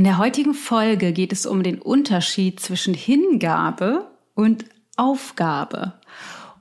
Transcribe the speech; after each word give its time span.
In 0.00 0.04
der 0.04 0.16
heutigen 0.16 0.54
Folge 0.54 1.12
geht 1.12 1.30
es 1.30 1.44
um 1.44 1.62
den 1.62 1.78
Unterschied 1.78 2.58
zwischen 2.58 2.94
Hingabe 2.94 4.06
und 4.34 4.64
Aufgabe. 4.96 5.92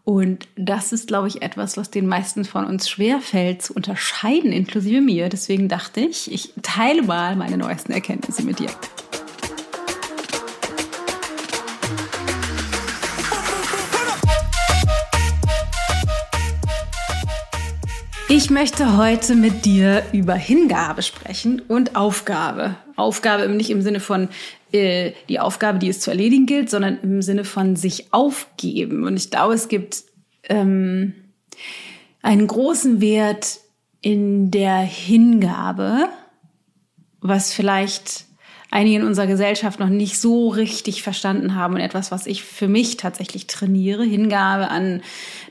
Und 0.03 0.49
das 0.57 0.91
ist, 0.91 1.07
glaube 1.07 1.29
ich, 1.29 1.41
etwas, 1.41 1.77
was 1.77 1.89
den 1.89 2.05
meisten 2.05 2.43
von 2.43 2.65
uns 2.65 2.89
schwerfällt 2.89 3.61
zu 3.61 3.73
unterscheiden, 3.73 4.51
inklusive 4.51 4.99
mir. 4.99 5.29
Deswegen 5.29 5.69
dachte 5.69 6.01
ich, 6.01 6.29
ich 6.29 6.51
teile 6.63 7.01
mal 7.01 7.37
meine 7.37 7.57
neuesten 7.57 7.93
Erkenntnisse 7.93 8.43
mit 8.43 8.59
dir. 8.59 8.71
Ich 18.41 18.49
möchte 18.49 18.95
heute 18.95 19.35
mit 19.35 19.65
dir 19.65 20.01
über 20.13 20.33
Hingabe 20.33 21.01
sprechen 21.01 21.61
und 21.67 21.97
Aufgabe. 21.97 22.77
Aufgabe 22.95 23.49
nicht 23.49 23.69
im 23.69 23.81
Sinne 23.81 23.99
von 23.99 24.29
äh, 24.71 25.11
die 25.27 25.41
Aufgabe, 25.41 25.77
die 25.77 25.89
es 25.89 25.99
zu 25.99 26.09
erledigen 26.09 26.45
gilt, 26.45 26.69
sondern 26.69 26.99
im 27.01 27.21
Sinne 27.21 27.43
von 27.43 27.75
sich 27.75 28.13
aufgeben. 28.13 29.03
Und 29.03 29.17
ich 29.17 29.29
glaube, 29.29 29.55
es 29.55 29.67
gibt 29.67 30.05
ähm, 30.43 31.15
einen 32.21 32.47
großen 32.47 33.01
Wert 33.01 33.59
in 33.99 34.51
der 34.51 34.77
Hingabe, 34.77 36.07
was 37.19 37.51
vielleicht 37.51 38.23
einige 38.71 38.97
in 38.97 39.03
unserer 39.03 39.27
Gesellschaft 39.27 39.79
noch 39.79 39.89
nicht 39.89 40.19
so 40.19 40.49
richtig 40.49 41.01
verstanden 41.03 41.55
haben 41.55 41.73
und 41.75 41.79
etwas, 41.79 42.11
was 42.11 42.27
ich 42.27 42.43
für 42.43 42.67
mich 42.67 42.97
tatsächlich 42.97 43.47
trainiere. 43.47 44.03
Hingabe 44.03 44.69
an 44.69 45.01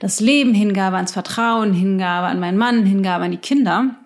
das 0.00 0.20
Leben, 0.20 0.54
Hingabe 0.54 0.96
ans 0.96 1.12
Vertrauen, 1.12 1.72
Hingabe 1.72 2.28
an 2.28 2.40
meinen 2.40 2.58
Mann, 2.58 2.84
Hingabe 2.84 3.24
an 3.24 3.32
die 3.32 3.38
Kinder. 3.38 3.96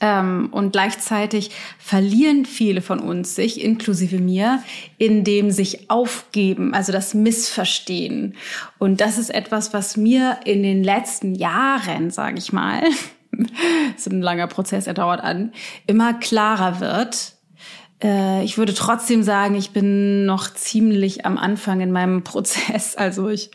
Ähm, 0.00 0.48
und 0.52 0.72
gleichzeitig 0.72 1.50
verlieren 1.78 2.44
viele 2.44 2.82
von 2.82 3.00
uns 3.00 3.34
sich, 3.34 3.62
inklusive 3.62 4.18
mir, 4.18 4.62
in 4.96 5.24
dem 5.24 5.50
sich 5.50 5.90
aufgeben, 5.90 6.72
also 6.72 6.92
das 6.92 7.14
Missverstehen. 7.14 8.36
Und 8.78 9.00
das 9.00 9.18
ist 9.18 9.30
etwas, 9.30 9.72
was 9.72 9.96
mir 9.96 10.38
in 10.44 10.62
den 10.62 10.84
letzten 10.84 11.34
Jahren, 11.34 12.10
sage 12.10 12.38
ich 12.38 12.52
mal, 12.52 12.82
ist 13.96 14.08
ein 14.08 14.22
langer 14.22 14.46
Prozess, 14.46 14.86
er 14.86 14.94
dauert 14.94 15.20
an, 15.20 15.52
immer 15.88 16.14
klarer 16.14 16.78
wird, 16.78 17.32
äh, 18.02 18.44
ich 18.44 18.58
würde 18.58 18.74
trotzdem 18.74 19.22
sagen, 19.22 19.54
ich 19.54 19.70
bin 19.70 20.24
noch 20.26 20.52
ziemlich 20.52 21.26
am 21.26 21.38
Anfang 21.38 21.80
in 21.80 21.92
meinem 21.92 22.22
Prozess. 22.24 22.96
Also 22.96 23.28
ich 23.28 23.50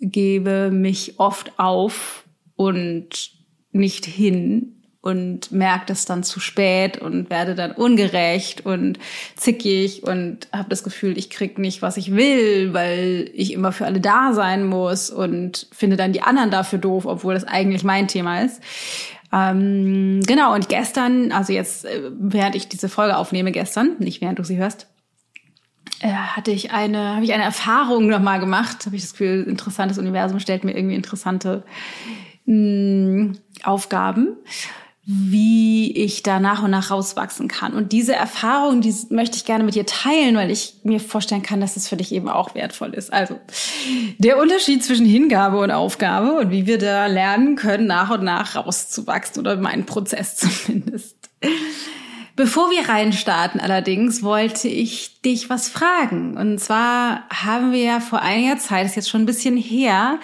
gebe 0.00 0.70
mich 0.70 1.18
oft 1.18 1.58
auf 1.58 2.24
und 2.56 3.30
nicht 3.72 4.06
hin 4.06 4.74
und 5.00 5.52
merke 5.52 5.86
das 5.86 6.04
dann 6.04 6.22
zu 6.22 6.40
spät 6.40 6.98
und 6.98 7.30
werde 7.30 7.54
dann 7.54 7.72
ungerecht 7.72 8.66
und 8.66 8.98
zickig 9.36 10.02
und 10.02 10.48
habe 10.52 10.68
das 10.68 10.82
Gefühl, 10.82 11.16
ich 11.16 11.30
krieg 11.30 11.58
nicht, 11.58 11.82
was 11.82 11.96
ich 11.96 12.14
will, 12.14 12.74
weil 12.74 13.30
ich 13.32 13.52
immer 13.52 13.72
für 13.72 13.86
alle 13.86 14.00
da 14.00 14.32
sein 14.32 14.66
muss 14.66 15.10
und 15.10 15.68
finde 15.72 15.96
dann 15.96 16.12
die 16.12 16.22
anderen 16.22 16.50
dafür 16.50 16.78
doof, 16.78 17.06
obwohl 17.06 17.34
das 17.34 17.44
eigentlich 17.44 17.84
mein 17.84 18.08
Thema 18.08 18.42
ist. 18.42 18.60
Ähm, 19.32 20.20
genau, 20.26 20.54
und 20.54 20.68
gestern, 20.68 21.32
also 21.32 21.52
jetzt, 21.52 21.84
äh, 21.84 22.10
während 22.18 22.54
ich 22.54 22.68
diese 22.68 22.88
Folge 22.88 23.16
aufnehme, 23.16 23.52
gestern, 23.52 23.96
nicht 23.98 24.20
während 24.20 24.38
du 24.38 24.44
sie 24.44 24.56
hörst, 24.56 24.86
äh, 26.00 26.12
hatte 26.12 26.50
ich 26.50 26.70
eine, 26.70 27.14
habe 27.14 27.24
ich 27.24 27.32
eine 27.32 27.42
Erfahrung 27.42 28.06
nochmal 28.06 28.40
gemacht. 28.40 28.86
Habe 28.86 28.96
ich 28.96 29.02
das 29.02 29.12
Gefühl, 29.12 29.44
interessantes 29.48 29.98
Universum 29.98 30.40
stellt 30.40 30.64
mir 30.64 30.76
irgendwie 30.76 30.94
interessante 30.94 31.64
mh, 32.46 32.54
mm, 32.54 33.38
Aufgaben 33.64 34.36
wie 35.10 35.90
ich 35.92 36.22
da 36.22 36.38
nach 36.38 36.62
und 36.62 36.70
nach 36.70 36.90
rauswachsen 36.90 37.48
kann. 37.48 37.72
Und 37.72 37.92
diese 37.92 38.14
Erfahrung, 38.14 38.82
die 38.82 38.94
möchte 39.08 39.38
ich 39.38 39.46
gerne 39.46 39.64
mit 39.64 39.74
dir 39.74 39.86
teilen, 39.86 40.36
weil 40.36 40.50
ich 40.50 40.74
mir 40.82 41.00
vorstellen 41.00 41.42
kann, 41.42 41.62
dass 41.62 41.76
es 41.76 41.88
für 41.88 41.96
dich 41.96 42.12
eben 42.12 42.28
auch 42.28 42.54
wertvoll 42.54 42.92
ist. 42.92 43.10
Also 43.10 43.40
der 44.18 44.36
Unterschied 44.36 44.84
zwischen 44.84 45.06
Hingabe 45.06 45.60
und 45.60 45.70
Aufgabe 45.70 46.34
und 46.34 46.50
wie 46.50 46.66
wir 46.66 46.76
da 46.76 47.06
lernen 47.06 47.56
können, 47.56 47.86
nach 47.86 48.10
und 48.10 48.22
nach 48.22 48.54
rauszuwachsen 48.54 49.40
oder 49.40 49.56
meinen 49.56 49.86
Prozess 49.86 50.36
zumindest. 50.66 51.16
Bevor 52.36 52.70
wir 52.70 52.90
reinstarten 52.90 53.60
allerdings, 53.62 54.22
wollte 54.22 54.68
ich 54.68 55.22
dich 55.22 55.48
was 55.48 55.70
fragen. 55.70 56.36
Und 56.36 56.58
zwar 56.58 57.22
haben 57.30 57.72
wir 57.72 57.82
ja 57.82 58.00
vor 58.00 58.20
einiger 58.20 58.58
Zeit, 58.58 58.84
ist 58.84 58.94
jetzt 58.94 59.08
schon 59.08 59.22
ein 59.22 59.26
bisschen 59.26 59.56
her, 59.56 60.18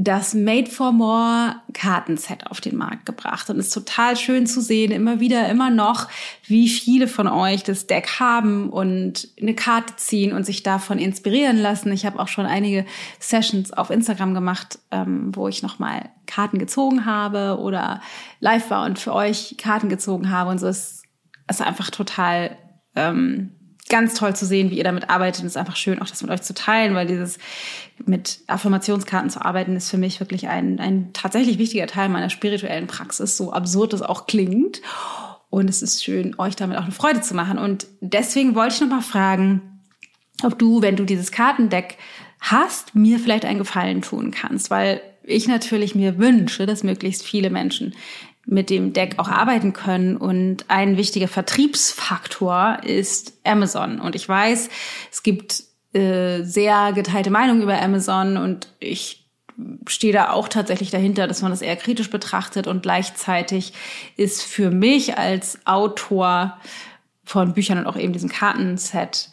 das 0.00 0.32
Made 0.32 0.70
for 0.70 0.92
More 0.92 1.56
Kartenset 1.72 2.46
auf 2.46 2.60
den 2.60 2.76
Markt 2.76 3.04
gebracht. 3.04 3.50
Und 3.50 3.58
es 3.58 3.66
ist 3.66 3.74
total 3.74 4.16
schön 4.16 4.46
zu 4.46 4.60
sehen, 4.60 4.92
immer 4.92 5.18
wieder, 5.18 5.48
immer 5.48 5.70
noch, 5.70 6.06
wie 6.46 6.68
viele 6.68 7.08
von 7.08 7.26
euch 7.26 7.64
das 7.64 7.88
Deck 7.88 8.20
haben 8.20 8.70
und 8.70 9.28
eine 9.40 9.54
Karte 9.54 9.96
ziehen 9.96 10.32
und 10.32 10.46
sich 10.46 10.62
davon 10.62 11.00
inspirieren 11.00 11.58
lassen. 11.58 11.90
Ich 11.90 12.06
habe 12.06 12.20
auch 12.20 12.28
schon 12.28 12.46
einige 12.46 12.86
Sessions 13.18 13.72
auf 13.72 13.90
Instagram 13.90 14.34
gemacht, 14.34 14.78
ähm, 14.92 15.34
wo 15.34 15.48
ich 15.48 15.64
nochmal 15.64 16.10
Karten 16.26 16.60
gezogen 16.60 17.04
habe 17.04 17.58
oder 17.58 18.00
live 18.38 18.70
war 18.70 18.86
und 18.86 19.00
für 19.00 19.12
euch 19.12 19.56
Karten 19.58 19.88
gezogen 19.88 20.30
habe. 20.30 20.50
Und 20.50 20.58
so 20.58 20.68
ist 20.68 21.02
es 21.48 21.60
einfach 21.60 21.90
total 21.90 22.56
ähm, 22.94 23.57
ganz 23.88 24.14
toll 24.14 24.34
zu 24.34 24.46
sehen, 24.46 24.70
wie 24.70 24.78
ihr 24.78 24.84
damit 24.84 25.10
arbeitet. 25.10 25.40
Und 25.40 25.46
es 25.46 25.52
ist 25.52 25.56
einfach 25.56 25.76
schön, 25.76 26.00
auch 26.00 26.08
das 26.08 26.22
mit 26.22 26.30
euch 26.30 26.42
zu 26.42 26.54
teilen, 26.54 26.94
weil 26.94 27.06
dieses 27.06 27.38
mit 28.04 28.40
Affirmationskarten 28.46 29.30
zu 29.30 29.44
arbeiten, 29.44 29.76
ist 29.76 29.90
für 29.90 29.98
mich 29.98 30.20
wirklich 30.20 30.48
ein, 30.48 30.78
ein 30.78 31.12
tatsächlich 31.12 31.58
wichtiger 31.58 31.86
Teil 31.86 32.08
meiner 32.08 32.30
spirituellen 32.30 32.86
Praxis, 32.86 33.36
so 33.36 33.52
absurd 33.52 33.92
es 33.94 34.02
auch 34.02 34.26
klingt. 34.26 34.80
Und 35.50 35.70
es 35.70 35.82
ist 35.82 36.04
schön, 36.04 36.34
euch 36.38 36.56
damit 36.56 36.76
auch 36.76 36.82
eine 36.82 36.92
Freude 36.92 37.20
zu 37.20 37.34
machen. 37.34 37.58
Und 37.58 37.86
deswegen 38.00 38.54
wollte 38.54 38.74
ich 38.74 38.80
noch 38.80 38.88
mal 38.88 39.00
fragen, 39.00 39.80
ob 40.42 40.58
du, 40.58 40.82
wenn 40.82 40.96
du 40.96 41.04
dieses 41.04 41.32
Kartendeck 41.32 41.96
hast, 42.40 42.94
mir 42.94 43.18
vielleicht 43.18 43.44
einen 43.44 43.58
Gefallen 43.58 44.02
tun 44.02 44.30
kannst, 44.30 44.70
weil 44.70 45.00
ich 45.24 45.48
natürlich 45.48 45.94
mir 45.94 46.18
wünsche, 46.18 46.66
dass 46.66 46.84
möglichst 46.84 47.22
viele 47.22 47.50
Menschen 47.50 47.94
mit 48.50 48.70
dem 48.70 48.94
Deck 48.94 49.18
auch 49.18 49.28
arbeiten 49.28 49.74
können. 49.74 50.16
Und 50.16 50.64
ein 50.68 50.96
wichtiger 50.96 51.28
Vertriebsfaktor 51.28 52.78
ist 52.82 53.34
Amazon. 53.44 54.00
Und 54.00 54.16
ich 54.16 54.26
weiß, 54.26 54.70
es 55.12 55.22
gibt 55.22 55.62
äh, 55.92 56.42
sehr 56.42 56.92
geteilte 56.92 57.30
Meinungen 57.30 57.62
über 57.62 57.80
Amazon 57.80 58.38
und 58.38 58.68
ich 58.80 59.26
stehe 59.86 60.12
da 60.12 60.30
auch 60.30 60.48
tatsächlich 60.48 60.90
dahinter, 60.90 61.26
dass 61.26 61.42
man 61.42 61.50
das 61.50 61.62
eher 61.62 61.76
kritisch 61.76 62.10
betrachtet 62.10 62.66
und 62.66 62.82
gleichzeitig 62.82 63.72
ist 64.16 64.42
für 64.42 64.70
mich 64.70 65.18
als 65.18 65.58
Autor 65.66 66.56
von 67.24 67.52
Büchern 67.52 67.78
und 67.78 67.86
auch 67.86 67.96
eben 67.96 68.12
diesem 68.12 68.30
Kartenset 68.30 69.30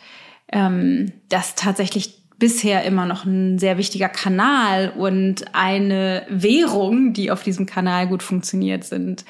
ähm, 0.52 1.14
das 1.30 1.56
tatsächlich 1.56 2.25
bisher 2.38 2.84
immer 2.84 3.06
noch 3.06 3.26
ein 3.26 3.60
sehr 3.60 3.78
wichtiger 3.78 4.10
Kanal 4.10 4.92
und 4.96 5.46
eine 5.56 6.26
Währung, 6.30 7.14
die 7.14 7.32
auf 7.32 7.44
diesem 7.44 7.66
Kanal 7.66 8.08
gut 8.08 8.24
funktioniert, 8.24 8.84
sind 8.84 9.26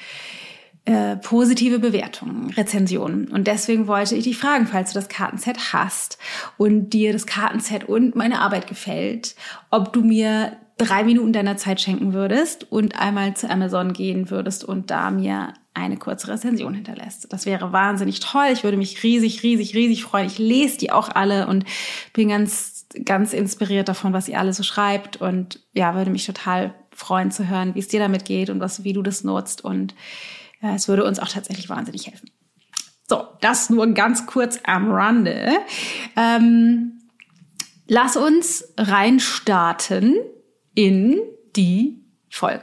äh, 0.86 1.16
positive 1.16 1.78
Bewertungen, 1.78 2.50
Rezensionen. 2.50 3.28
Und 3.28 3.46
deswegen 3.46 3.86
wollte 3.88 4.14
ich 4.14 4.24
dich 4.24 4.38
fragen, 4.38 4.66
falls 4.66 4.92
du 4.92 4.98
das 4.98 5.08
Kartenset 5.08 5.72
hast 5.72 6.18
und 6.56 6.90
dir 6.90 7.12
das 7.12 7.26
Kartenset 7.26 7.84
und 7.88 8.14
meine 8.14 8.40
Arbeit 8.40 8.68
gefällt, 8.68 9.34
ob 9.70 9.92
du 9.92 10.02
mir 10.02 10.56
drei 10.78 11.04
Minuten 11.04 11.32
deiner 11.32 11.56
Zeit 11.56 11.80
schenken 11.80 12.12
würdest 12.12 12.70
und 12.70 13.00
einmal 13.00 13.34
zu 13.34 13.48
Amazon 13.48 13.94
gehen 13.94 14.30
würdest 14.30 14.62
und 14.62 14.90
da 14.90 15.10
mir 15.10 15.54
eine 15.74 15.96
kurze 15.96 16.28
Rezension 16.28 16.74
hinterlässt. 16.74 17.32
Das 17.32 17.46
wäre 17.46 17.72
wahnsinnig 17.72 18.20
toll. 18.20 18.46
Ich 18.52 18.64
würde 18.64 18.76
mich 18.76 19.02
riesig, 19.02 19.42
riesig, 19.42 19.74
riesig 19.74 20.04
freuen. 20.04 20.26
Ich 20.26 20.38
lese 20.38 20.78
die 20.78 20.90
auch 20.90 21.08
alle 21.08 21.48
und 21.48 21.64
bin 22.12 22.28
ganz 22.28 22.75
ganz 23.04 23.32
inspiriert 23.32 23.88
davon, 23.88 24.12
was 24.12 24.28
ihr 24.28 24.38
alle 24.38 24.52
so 24.52 24.62
schreibt 24.62 25.16
und 25.16 25.60
ja, 25.72 25.94
würde 25.94 26.10
mich 26.10 26.26
total 26.26 26.74
freuen 26.92 27.30
zu 27.30 27.48
hören, 27.48 27.74
wie 27.74 27.80
es 27.80 27.88
dir 27.88 28.00
damit 28.00 28.24
geht 28.24 28.50
und 28.50 28.60
was, 28.60 28.84
wie 28.84 28.92
du 28.92 29.02
das 29.02 29.24
nutzt 29.24 29.62
und 29.62 29.94
ja, 30.62 30.74
es 30.74 30.88
würde 30.88 31.04
uns 31.04 31.18
auch 31.18 31.28
tatsächlich 31.28 31.68
wahnsinnig 31.68 32.06
helfen. 32.06 32.30
So, 33.08 33.24
das 33.40 33.70
nur 33.70 33.86
ganz 33.94 34.26
kurz 34.26 34.58
am 34.64 34.90
Rande. 34.90 35.58
Ähm, 36.16 37.00
lass 37.86 38.16
uns 38.16 38.64
reinstarten 38.76 40.16
in 40.74 41.20
die 41.54 42.02
Folge. 42.28 42.62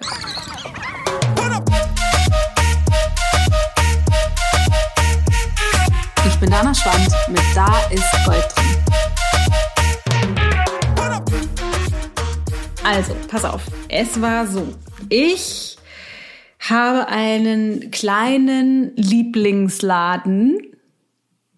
Ich 6.27 6.39
bin 6.39 6.49
Dana 6.49 6.73
Schwand 6.73 7.09
mit 7.29 7.41
Da 7.55 7.73
ist 7.89 8.25
Gold 8.25 8.45
drin. 8.55 8.72
Also, 12.83 13.15
pass 13.29 13.45
auf. 13.45 13.63
Es 13.87 14.21
war 14.21 14.45
so. 14.45 14.67
Ich 15.09 15.77
habe 16.59 17.07
einen 17.07 17.91
kleinen 17.91 18.95
Lieblingsladen. 18.95 20.57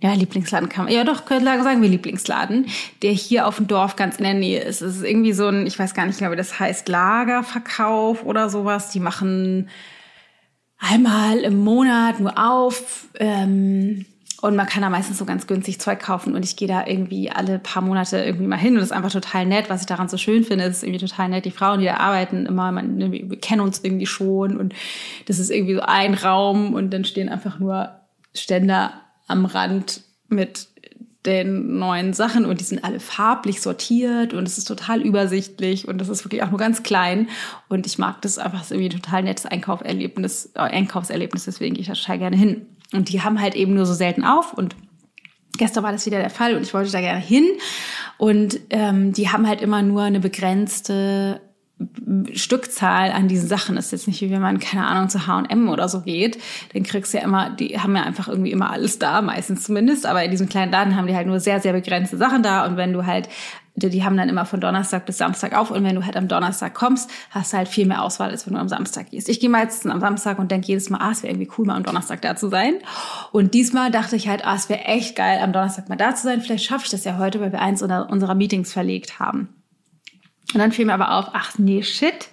Ja, 0.01 0.13
Lieblingsladen 0.13 0.69
kann 0.69 0.85
man. 0.85 0.93
Ja, 0.93 1.03
doch, 1.03 1.25
könnte 1.25 1.45
sagen 1.45 1.81
wir 1.81 1.89
Lieblingsladen, 1.89 2.67
der 3.01 3.11
hier 3.11 3.47
auf 3.47 3.55
dem 3.55 3.67
Dorf 3.67 3.95
ganz 3.95 4.17
in 4.17 4.23
der 4.23 4.35
Nähe 4.35 4.61
ist. 4.61 4.81
Es 4.81 4.97
ist 4.97 5.03
irgendwie 5.03 5.33
so 5.33 5.47
ein, 5.47 5.65
ich 5.65 5.79
weiß 5.79 5.95
gar 5.95 6.05
nicht, 6.05 6.21
wie 6.21 6.35
das 6.35 6.59
heißt, 6.59 6.87
Lagerverkauf 6.89 8.23
oder 8.23 8.49
sowas. 8.49 8.91
Die 8.91 8.99
machen 8.99 9.69
einmal 10.77 11.39
im 11.39 11.63
Monat 11.63 12.19
nur 12.19 12.37
auf. 12.37 13.07
Ähm, 13.19 14.05
Und 14.45 14.55
man 14.55 14.67
kann 14.67 14.83
da 14.83 14.91
meistens 14.91 15.17
so 15.17 15.25
ganz 15.25 15.47
günstig 15.47 15.79
Zeug 15.79 15.99
kaufen. 15.99 16.35
Und 16.35 16.45
ich 16.45 16.55
gehe 16.55 16.67
da 16.67 16.85
irgendwie 16.85 17.31
alle 17.31 17.57
paar 17.57 17.81
Monate 17.81 18.17
irgendwie 18.19 18.45
mal 18.45 18.57
hin. 18.57 18.73
Und 18.73 18.79
das 18.79 18.89
ist 18.89 18.91
einfach 18.91 19.11
total 19.11 19.47
nett. 19.47 19.71
Was 19.71 19.81
ich 19.81 19.87
daran 19.87 20.07
so 20.07 20.17
schön 20.17 20.43
finde, 20.43 20.65
ist 20.65 20.83
irgendwie 20.83 21.03
total 21.03 21.29
nett. 21.29 21.45
Die 21.45 21.51
Frauen, 21.51 21.79
die 21.79 21.87
da 21.87 21.97
arbeiten, 21.97 22.45
immer, 22.45 22.71
man, 22.71 22.95
ne, 22.95 23.11
wir 23.11 23.39
kennen 23.39 23.61
uns 23.61 23.83
irgendwie 23.83 24.05
schon. 24.05 24.57
Und 24.57 24.75
das 25.25 25.39
ist 25.39 25.49
irgendwie 25.49 25.73
so 25.73 25.81
ein 25.81 26.13
Raum. 26.13 26.75
Und 26.75 26.91
dann 26.91 27.05
stehen 27.05 27.27
einfach 27.27 27.57
nur 27.57 27.89
Ständer 28.35 28.93
am 29.27 29.45
Rand 29.45 30.01
mit 30.27 30.67
den 31.25 31.79
neuen 31.79 32.13
Sachen 32.13 32.45
und 32.45 32.59
die 32.59 32.65
sind 32.65 32.83
alle 32.83 32.99
farblich 32.99 33.61
sortiert 33.61 34.33
und 34.33 34.47
es 34.47 34.59
ist 34.59 34.65
total 34.65 35.01
übersichtlich 35.01 35.87
und 35.87 35.97
das 35.97 36.07
ist 36.07 36.23
wirklich 36.23 36.43
auch 36.43 36.51
nur 36.51 36.59
ganz 36.59 36.83
klein 36.83 37.29
und 37.67 37.87
ich 37.87 37.97
mag 37.97 38.21
das 38.21 38.37
einfach 38.37 38.63
so 38.63 38.75
irgendwie 38.75 38.95
total 38.95 39.23
nettes 39.23 39.47
Einkaufserlebnis, 39.47 40.51
äh, 40.53 40.59
Einkaufserlebnis, 40.59 41.45
deswegen 41.45 41.73
gehe 41.73 41.81
ich 41.81 41.87
da 41.87 41.93
total 41.93 42.19
gerne 42.19 42.37
hin. 42.37 42.67
Und 42.93 43.09
die 43.09 43.21
haben 43.21 43.41
halt 43.41 43.55
eben 43.55 43.73
nur 43.73 43.85
so 43.85 43.93
selten 43.93 44.23
auf 44.23 44.53
und 44.53 44.75
gestern 45.57 45.83
war 45.83 45.91
das 45.91 46.05
wieder 46.05 46.19
der 46.19 46.29
Fall 46.29 46.55
und 46.55 46.61
ich 46.61 46.73
wollte 46.73 46.91
da 46.91 46.99
gerne 46.99 47.19
hin 47.19 47.45
und 48.17 48.59
ähm, 48.69 49.13
die 49.13 49.29
haben 49.29 49.47
halt 49.47 49.61
immer 49.61 49.81
nur 49.81 50.03
eine 50.03 50.19
begrenzte 50.19 51.41
Stückzahl 52.33 53.11
an 53.11 53.27
diesen 53.27 53.49
Sachen. 53.49 53.75
Ist 53.75 53.91
jetzt 53.91 54.07
nicht 54.07 54.21
wie 54.21 54.31
wenn 54.31 54.41
man, 54.41 54.59
keine 54.59 54.87
Ahnung, 54.87 55.09
zu 55.09 55.27
H&M 55.27 55.67
oder 55.67 55.89
so 55.89 56.01
geht. 56.01 56.37
Dann 56.73 56.83
kriegst 56.83 57.13
du 57.13 57.17
ja 57.17 57.23
immer, 57.23 57.49
die 57.49 57.79
haben 57.79 57.95
ja 57.95 58.03
einfach 58.03 58.29
irgendwie 58.29 58.51
immer 58.51 58.71
alles 58.71 58.97
da, 58.97 59.21
meistens 59.21 59.63
zumindest. 59.63 60.05
Aber 60.05 60.23
in 60.23 60.31
diesem 60.31 60.47
kleinen 60.47 60.71
Laden 60.71 60.95
haben 60.95 61.07
die 61.07 61.15
halt 61.15 61.27
nur 61.27 61.41
sehr, 61.41 61.59
sehr 61.59 61.73
begrenzte 61.73 62.15
Sachen 62.15 62.43
da. 62.43 62.65
Und 62.65 62.77
wenn 62.77 62.93
du 62.93 63.05
halt, 63.05 63.27
die, 63.75 63.89
die 63.89 64.03
haben 64.03 64.15
dann 64.15 64.29
immer 64.29 64.45
von 64.45 64.61
Donnerstag 64.61 65.05
bis 65.05 65.17
Samstag 65.17 65.53
auf. 65.53 65.69
Und 65.69 65.83
wenn 65.83 65.95
du 65.95 66.05
halt 66.05 66.15
am 66.15 66.27
Donnerstag 66.27 66.73
kommst, 66.73 67.09
hast 67.29 67.51
du 67.53 67.57
halt 67.57 67.67
viel 67.67 67.85
mehr 67.85 68.01
Auswahl, 68.01 68.31
als 68.31 68.47
wenn 68.47 68.53
du 68.53 68.59
am 68.59 68.69
Samstag 68.69 69.11
gehst. 69.11 69.27
Ich 69.27 69.39
gehe 69.39 69.49
meistens 69.49 69.91
am 69.91 69.99
Samstag 69.99 70.39
und 70.39 70.49
denke 70.51 70.67
jedes 70.67 70.89
Mal, 70.89 70.99
ah, 70.99 71.11
es 71.11 71.23
wäre 71.23 71.33
irgendwie 71.33 71.51
cool, 71.57 71.65
mal 71.65 71.75
am 71.75 71.83
Donnerstag 71.83 72.21
da 72.21 72.35
zu 72.35 72.49
sein. 72.49 72.75
Und 73.31 73.53
diesmal 73.53 73.91
dachte 73.91 74.15
ich 74.15 74.27
halt, 74.27 74.45
ah, 74.45 74.55
es 74.55 74.69
wäre 74.69 74.85
echt 74.85 75.15
geil, 75.15 75.39
am 75.41 75.51
Donnerstag 75.51 75.89
mal 75.89 75.97
da 75.97 76.15
zu 76.15 76.23
sein. 76.23 76.41
Vielleicht 76.41 76.65
schaffe 76.65 76.85
ich 76.85 76.91
das 76.91 77.03
ja 77.03 77.17
heute, 77.17 77.41
weil 77.41 77.51
wir 77.51 77.61
eins 77.61 77.81
unserer 77.81 78.35
Meetings 78.35 78.71
verlegt 78.71 79.19
haben. 79.19 79.49
Und 80.53 80.59
dann 80.59 80.71
fiel 80.71 80.85
mir 80.85 80.93
aber 80.93 81.11
auf, 81.11 81.31
ach 81.33 81.57
nee, 81.57 81.83
shit, 81.83 82.29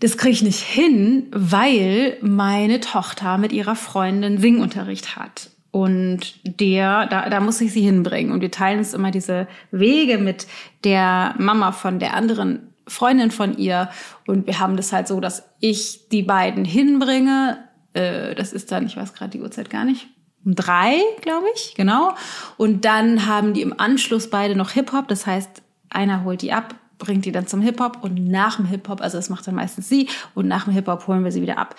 das 0.00 0.16
kriege 0.16 0.32
ich 0.32 0.42
nicht 0.42 0.60
hin, 0.60 1.26
weil 1.32 2.16
meine 2.22 2.80
Tochter 2.80 3.36
mit 3.36 3.52
ihrer 3.52 3.74
Freundin 3.74 4.38
Singunterricht 4.38 5.16
hat. 5.16 5.50
Und 5.70 6.60
der, 6.60 7.06
da, 7.06 7.28
da 7.28 7.40
muss 7.40 7.60
ich 7.60 7.72
sie 7.72 7.82
hinbringen. 7.82 8.32
Und 8.32 8.40
wir 8.40 8.50
teilen 8.50 8.78
uns 8.78 8.94
immer 8.94 9.10
diese 9.10 9.46
Wege 9.70 10.18
mit 10.18 10.46
der 10.84 11.34
Mama 11.38 11.72
von 11.72 11.98
der 11.98 12.14
anderen 12.14 12.74
Freundin 12.86 13.30
von 13.30 13.56
ihr. 13.56 13.90
Und 14.26 14.46
wir 14.46 14.58
haben 14.58 14.76
das 14.76 14.92
halt 14.92 15.08
so, 15.08 15.20
dass 15.20 15.44
ich 15.60 16.08
die 16.08 16.22
beiden 16.22 16.64
hinbringe. 16.64 17.58
Äh, 17.92 18.34
das 18.34 18.52
ist 18.52 18.72
dann, 18.72 18.86
ich 18.86 18.96
weiß 18.96 19.14
gerade 19.14 19.30
die 19.30 19.40
Uhrzeit 19.40 19.70
gar 19.70 19.84
nicht, 19.84 20.08
um 20.44 20.54
drei, 20.54 20.96
glaube 21.20 21.46
ich, 21.54 21.74
genau. 21.76 22.14
Und 22.56 22.84
dann 22.84 23.26
haben 23.26 23.52
die 23.52 23.62
im 23.62 23.78
Anschluss 23.78 24.30
beide 24.30 24.56
noch 24.56 24.70
Hip-Hop. 24.70 25.08
Das 25.08 25.26
heißt, 25.26 25.62
einer 25.90 26.24
holt 26.24 26.42
die 26.42 26.52
ab, 26.52 26.74
bringt 26.98 27.24
die 27.24 27.32
dann 27.32 27.46
zum 27.46 27.60
Hip-Hop 27.60 28.02
und 28.02 28.26
nach 28.26 28.56
dem 28.56 28.66
Hip-Hop, 28.66 29.00
also 29.00 29.18
das 29.18 29.30
macht 29.30 29.46
dann 29.46 29.54
meistens 29.54 29.88
sie, 29.88 30.08
und 30.34 30.48
nach 30.48 30.64
dem 30.64 30.72
Hip-Hop 30.72 31.06
holen 31.06 31.24
wir 31.24 31.32
sie 31.32 31.42
wieder 31.42 31.58
ab. 31.58 31.76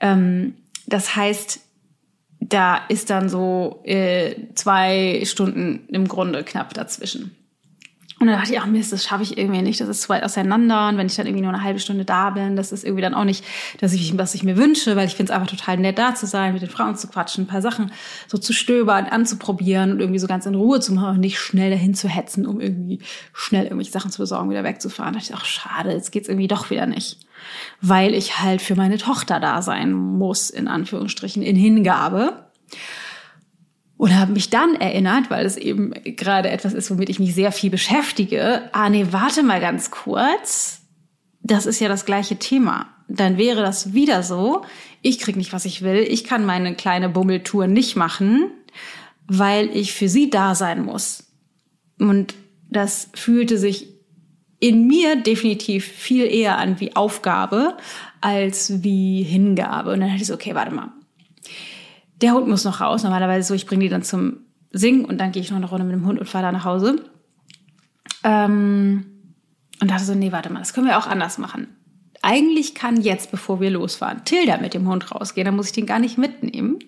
Ähm, 0.00 0.54
das 0.86 1.14
heißt, 1.14 1.60
da 2.52 2.80
ist 2.88 3.10
dann 3.10 3.28
so 3.28 3.80
äh, 3.84 4.34
zwei 4.54 5.22
Stunden 5.24 5.88
im 5.88 6.08
Grunde 6.08 6.44
knapp 6.44 6.74
dazwischen. 6.74 7.36
Und 8.22 8.28
dann 8.28 8.38
dachte 8.38 8.52
ich, 8.52 8.60
ach 8.60 8.66
Mist, 8.66 8.92
das 8.92 9.02
schaffe 9.02 9.24
ich 9.24 9.36
irgendwie 9.36 9.62
nicht, 9.62 9.80
das 9.80 9.88
ist 9.88 10.02
zu 10.02 10.08
weit 10.08 10.22
auseinander. 10.22 10.88
Und 10.88 10.96
wenn 10.96 11.08
ich 11.08 11.16
dann 11.16 11.26
irgendwie 11.26 11.42
nur 11.42 11.52
eine 11.52 11.64
halbe 11.64 11.80
Stunde 11.80 12.04
da 12.04 12.30
bin, 12.30 12.54
das 12.54 12.70
ist 12.70 12.84
irgendwie 12.84 13.02
dann 13.02 13.14
auch 13.14 13.24
nicht, 13.24 13.44
dass 13.80 13.92
ich, 13.92 14.16
was 14.16 14.36
ich 14.36 14.44
mir 14.44 14.56
wünsche, 14.56 14.94
weil 14.94 15.08
ich 15.08 15.16
finde 15.16 15.32
es 15.32 15.36
einfach 15.36 15.50
total 15.50 15.78
nett, 15.78 15.98
da 15.98 16.14
zu 16.14 16.26
sein, 16.26 16.52
mit 16.52 16.62
den 16.62 16.68
Frauen 16.70 16.94
zu 16.94 17.08
quatschen, 17.08 17.44
ein 17.44 17.46
paar 17.48 17.62
Sachen 17.62 17.90
so 18.28 18.38
zu 18.38 18.52
stöbern, 18.52 19.06
anzuprobieren 19.06 19.90
und 19.90 19.98
irgendwie 19.98 20.20
so 20.20 20.28
ganz 20.28 20.46
in 20.46 20.54
Ruhe 20.54 20.78
zu 20.78 20.92
machen 20.92 21.16
und 21.16 21.20
nicht 21.20 21.40
schnell 21.40 21.70
dahin 21.70 21.94
zu 21.94 22.08
hetzen, 22.08 22.46
um 22.46 22.60
irgendwie 22.60 23.00
schnell 23.32 23.64
irgendwelche 23.64 23.90
Sachen 23.90 24.12
zu 24.12 24.22
besorgen, 24.22 24.50
wieder 24.50 24.62
wegzufahren. 24.62 25.14
Da 25.14 25.18
dachte 25.18 25.32
ich, 25.32 25.36
ach 25.36 25.44
schade, 25.44 25.90
jetzt 25.90 26.12
geht's 26.12 26.28
irgendwie 26.28 26.46
doch 26.46 26.70
wieder 26.70 26.86
nicht. 26.86 27.18
Weil 27.80 28.14
ich 28.14 28.40
halt 28.40 28.62
für 28.62 28.74
meine 28.74 28.98
Tochter 28.98 29.40
da 29.40 29.62
sein 29.62 29.92
muss, 29.92 30.50
in 30.50 30.68
Anführungsstrichen, 30.68 31.42
in 31.42 31.56
Hingabe. 31.56 32.50
Und 33.96 34.18
habe 34.18 34.32
mich 34.32 34.50
dann 34.50 34.74
erinnert, 34.74 35.30
weil 35.30 35.46
es 35.46 35.56
eben 35.56 35.92
gerade 36.04 36.50
etwas 36.50 36.72
ist, 36.72 36.90
womit 36.90 37.08
ich 37.08 37.20
mich 37.20 37.34
sehr 37.34 37.52
viel 37.52 37.70
beschäftige. 37.70 38.68
Ah, 38.72 38.90
nee, 38.90 39.06
warte 39.10 39.42
mal 39.42 39.60
ganz 39.60 39.90
kurz. 39.90 40.82
Das 41.40 41.66
ist 41.66 41.80
ja 41.80 41.88
das 41.88 42.04
gleiche 42.04 42.36
Thema. 42.36 42.88
Dann 43.08 43.36
wäre 43.36 43.62
das 43.62 43.92
wieder 43.92 44.22
so. 44.22 44.62
Ich 45.02 45.18
krieg 45.18 45.36
nicht, 45.36 45.52
was 45.52 45.64
ich 45.64 45.82
will. 45.82 45.98
Ich 46.08 46.24
kann 46.24 46.46
meine 46.46 46.74
kleine 46.74 47.08
Bummeltour 47.08 47.66
nicht 47.66 47.94
machen, 47.96 48.50
weil 49.26 49.68
ich 49.76 49.92
für 49.92 50.08
sie 50.08 50.30
da 50.30 50.54
sein 50.54 50.84
muss. 50.84 51.24
Und 51.98 52.34
das 52.70 53.10
fühlte 53.14 53.58
sich 53.58 53.91
in 54.62 54.86
mir 54.86 55.16
definitiv 55.16 55.84
viel 55.84 56.24
eher 56.24 56.56
an 56.56 56.80
wie 56.80 56.96
Aufgabe 56.96 57.76
als 58.20 58.82
wie 58.82 59.22
Hingabe. 59.22 59.92
Und 59.92 60.00
dann 60.00 60.08
dachte 60.08 60.22
ich 60.22 60.28
so, 60.28 60.34
okay, 60.34 60.54
warte 60.54 60.74
mal 60.74 60.92
der 62.22 62.32
Hund 62.32 62.48
muss 62.48 62.64
noch 62.64 62.80
raus. 62.80 63.02
Normalerweise 63.02 63.48
so, 63.48 63.54
ich 63.54 63.66
bringe 63.66 63.84
die 63.84 63.88
dann 63.88 64.02
zum 64.02 64.38
Singen 64.70 65.04
und 65.04 65.18
dann 65.18 65.32
gehe 65.32 65.42
ich 65.42 65.50
noch 65.50 65.58
eine 65.58 65.68
Runde 65.68 65.84
mit 65.84 65.94
dem 65.94 66.06
Hund 66.06 66.18
und 66.18 66.28
fahre 66.28 66.44
da 66.44 66.52
nach 66.52 66.64
Hause. 66.64 67.04
Ähm, 68.24 69.06
und 69.80 69.90
dachte 69.90 70.04
so, 70.04 70.14
nee, 70.14 70.32
warte 70.32 70.52
mal, 70.52 70.60
das 70.60 70.72
können 70.72 70.86
wir 70.86 70.98
auch 70.98 71.06
anders 71.06 71.38
machen. 71.38 71.68
Eigentlich 72.22 72.76
kann 72.76 73.00
jetzt, 73.00 73.32
bevor 73.32 73.60
wir 73.60 73.70
losfahren, 73.70 74.24
Tilda 74.24 74.58
mit 74.58 74.74
dem 74.74 74.88
Hund 74.88 75.12
rausgehen, 75.12 75.44
dann 75.44 75.56
muss 75.56 75.66
ich 75.66 75.72
den 75.72 75.86
gar 75.86 75.98
nicht 75.98 76.18
mitnehmen. 76.18 76.78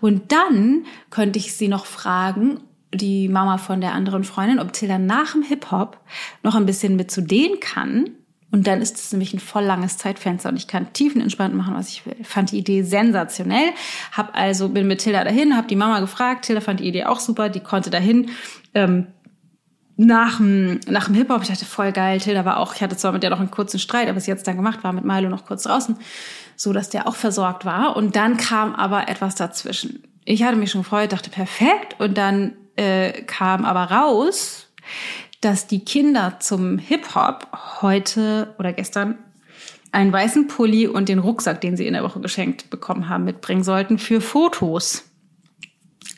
Und 0.00 0.32
dann 0.32 0.86
könnte 1.10 1.38
ich 1.38 1.54
sie 1.54 1.68
noch 1.68 1.84
fragen, 1.84 2.60
die 2.92 3.28
Mama 3.28 3.58
von 3.58 3.80
der 3.80 3.94
anderen 3.94 4.24
Freundin, 4.24 4.58
ob 4.58 4.72
Tilda 4.72 4.98
nach 4.98 5.32
dem 5.32 5.42
Hip-Hop 5.42 5.98
noch 6.42 6.54
ein 6.54 6.66
bisschen 6.66 6.96
mit 6.96 7.10
zu 7.10 7.20
denen 7.20 7.60
kann 7.60 8.10
und 8.52 8.66
dann 8.66 8.82
ist 8.82 8.96
es 8.96 9.12
nämlich 9.12 9.32
ein 9.32 9.38
voll 9.38 9.62
langes 9.62 9.96
Zeitfenster 9.96 10.48
und 10.48 10.56
ich 10.56 10.66
kann 10.66 10.92
tiefenentspannt 10.92 11.54
machen, 11.54 11.74
was 11.74 11.88
ich 11.88 12.04
will. 12.04 12.16
Fand 12.24 12.50
die 12.50 12.58
Idee 12.58 12.82
sensationell. 12.82 13.70
Hab 14.12 14.36
also, 14.36 14.68
bin 14.70 14.88
mit 14.88 15.00
Tilda 15.00 15.22
dahin, 15.22 15.56
hab 15.56 15.68
die 15.68 15.76
Mama 15.76 16.00
gefragt. 16.00 16.46
Tilda 16.46 16.60
fand 16.60 16.80
die 16.80 16.88
Idee 16.88 17.04
auch 17.04 17.20
super, 17.20 17.48
die 17.48 17.60
konnte 17.60 17.90
dahin. 17.90 18.30
Ähm, 18.74 19.06
nach 19.96 20.38
dem, 20.38 20.80
nach 20.88 21.06
dem 21.06 21.14
Hip-Hop, 21.14 21.42
ich 21.42 21.48
dachte, 21.48 21.64
voll 21.64 21.92
geil. 21.92 22.20
Tilda 22.20 22.44
war 22.44 22.58
auch, 22.58 22.74
ich 22.74 22.82
hatte 22.82 22.96
zwar 22.96 23.12
mit 23.12 23.22
der 23.22 23.30
noch 23.30 23.38
einen 23.38 23.50
kurzen 23.52 23.78
Streit, 23.78 24.08
aber 24.08 24.18
sie 24.18 24.32
hat 24.32 24.38
es 24.38 24.44
dann 24.44 24.56
gemacht, 24.56 24.82
war 24.82 24.92
mit 24.92 25.04
Milo 25.04 25.28
noch 25.28 25.44
kurz 25.44 25.62
draußen, 25.64 25.96
so 26.56 26.72
dass 26.72 26.90
der 26.90 27.06
auch 27.06 27.14
versorgt 27.14 27.64
war. 27.64 27.96
Und 27.96 28.16
dann 28.16 28.36
kam 28.36 28.74
aber 28.74 29.08
etwas 29.08 29.36
dazwischen. 29.36 30.02
Ich 30.24 30.42
hatte 30.42 30.56
mich 30.56 30.72
schon 30.72 30.82
gefreut, 30.82 31.12
dachte, 31.12 31.30
perfekt. 31.30 32.00
Und 32.00 32.18
dann 32.18 32.54
äh, 32.80 33.22
kam 33.22 33.64
aber 33.64 33.90
raus, 33.90 34.66
dass 35.40 35.66
die 35.66 35.84
Kinder 35.84 36.38
zum 36.40 36.78
Hip-Hop 36.78 37.46
heute 37.82 38.54
oder 38.58 38.72
gestern 38.72 39.18
einen 39.92 40.12
weißen 40.12 40.48
Pulli 40.48 40.86
und 40.86 41.08
den 41.08 41.18
Rucksack, 41.18 41.60
den 41.60 41.76
sie 41.76 41.86
in 41.86 41.94
der 41.94 42.04
Woche 42.04 42.20
geschenkt 42.20 42.70
bekommen 42.70 43.08
haben, 43.08 43.24
mitbringen 43.24 43.64
sollten 43.64 43.98
für 43.98 44.20
Fotos. 44.20 45.04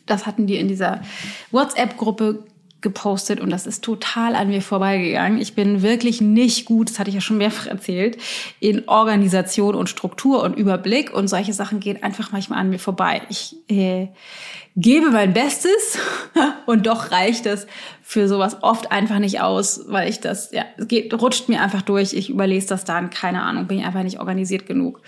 Das 0.06 0.26
hatten 0.26 0.46
die 0.46 0.56
in 0.56 0.68
dieser 0.68 1.02
WhatsApp-Gruppe 1.50 2.44
gepostet 2.80 3.40
und 3.40 3.50
das 3.50 3.66
ist 3.66 3.82
total 3.82 4.34
an 4.34 4.48
mir 4.48 4.60
vorbeigegangen. 4.60 5.40
Ich 5.40 5.54
bin 5.54 5.82
wirklich 5.82 6.20
nicht 6.20 6.66
gut, 6.66 6.90
das 6.90 6.98
hatte 6.98 7.10
ich 7.10 7.14
ja 7.14 7.20
schon 7.20 7.38
mehrfach 7.38 7.66
erzählt, 7.66 8.18
in 8.60 8.88
Organisation 8.88 9.75
und 9.75 9.88
Struktur 9.88 10.42
und 10.42 10.56
Überblick 10.56 11.12
und 11.12 11.28
solche 11.28 11.52
Sachen 11.52 11.80
gehen 11.80 12.02
einfach 12.02 12.32
manchmal 12.32 12.58
an 12.58 12.70
mir 12.70 12.80
vorbei. 12.80 13.22
Ich 13.30 13.56
äh, 13.68 14.08
gebe 14.76 15.10
mein 15.10 15.32
Bestes 15.32 15.98
und 16.66 16.86
doch 16.86 17.10
reicht 17.10 17.46
es 17.46 17.66
für 18.02 18.28
sowas 18.28 18.58
oft 18.62 18.90
einfach 18.92 19.18
nicht 19.18 19.40
aus, 19.40 19.84
weil 19.88 20.08
ich 20.08 20.20
das, 20.20 20.52
ja, 20.52 20.64
es 20.76 20.88
geht, 20.88 21.12
rutscht 21.14 21.48
mir 21.48 21.60
einfach 21.60 21.82
durch, 21.82 22.12
ich 22.12 22.30
überlese 22.30 22.68
das 22.68 22.84
dann, 22.84 23.10
keine 23.10 23.42
Ahnung, 23.42 23.66
bin 23.66 23.78
ich 23.78 23.84
einfach 23.84 24.02
nicht 24.02 24.20
organisiert 24.20 24.66
genug. 24.66 25.00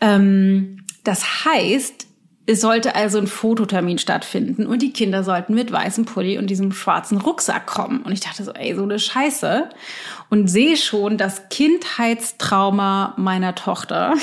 Ähm, 0.00 0.84
das 1.04 1.44
heißt, 1.44 2.06
es 2.46 2.60
sollte 2.60 2.94
also 2.94 3.18
ein 3.18 3.26
Fototermin 3.26 3.98
stattfinden 3.98 4.66
und 4.66 4.82
die 4.82 4.92
Kinder 4.92 5.24
sollten 5.24 5.54
mit 5.54 5.72
weißem 5.72 6.04
Pulli 6.04 6.36
und 6.36 6.48
diesem 6.48 6.72
schwarzen 6.72 7.18
Rucksack 7.18 7.66
kommen. 7.66 8.02
Und 8.02 8.12
ich 8.12 8.20
dachte 8.20 8.44
so, 8.44 8.52
ey, 8.52 8.74
so 8.74 8.82
eine 8.82 8.98
Scheiße. 8.98 9.70
Und 10.30 10.48
sehe 10.48 10.76
schon 10.76 11.18
das 11.18 11.48
Kindheitstrauma 11.48 13.14
meiner 13.16 13.54
Tochter. 13.54 14.14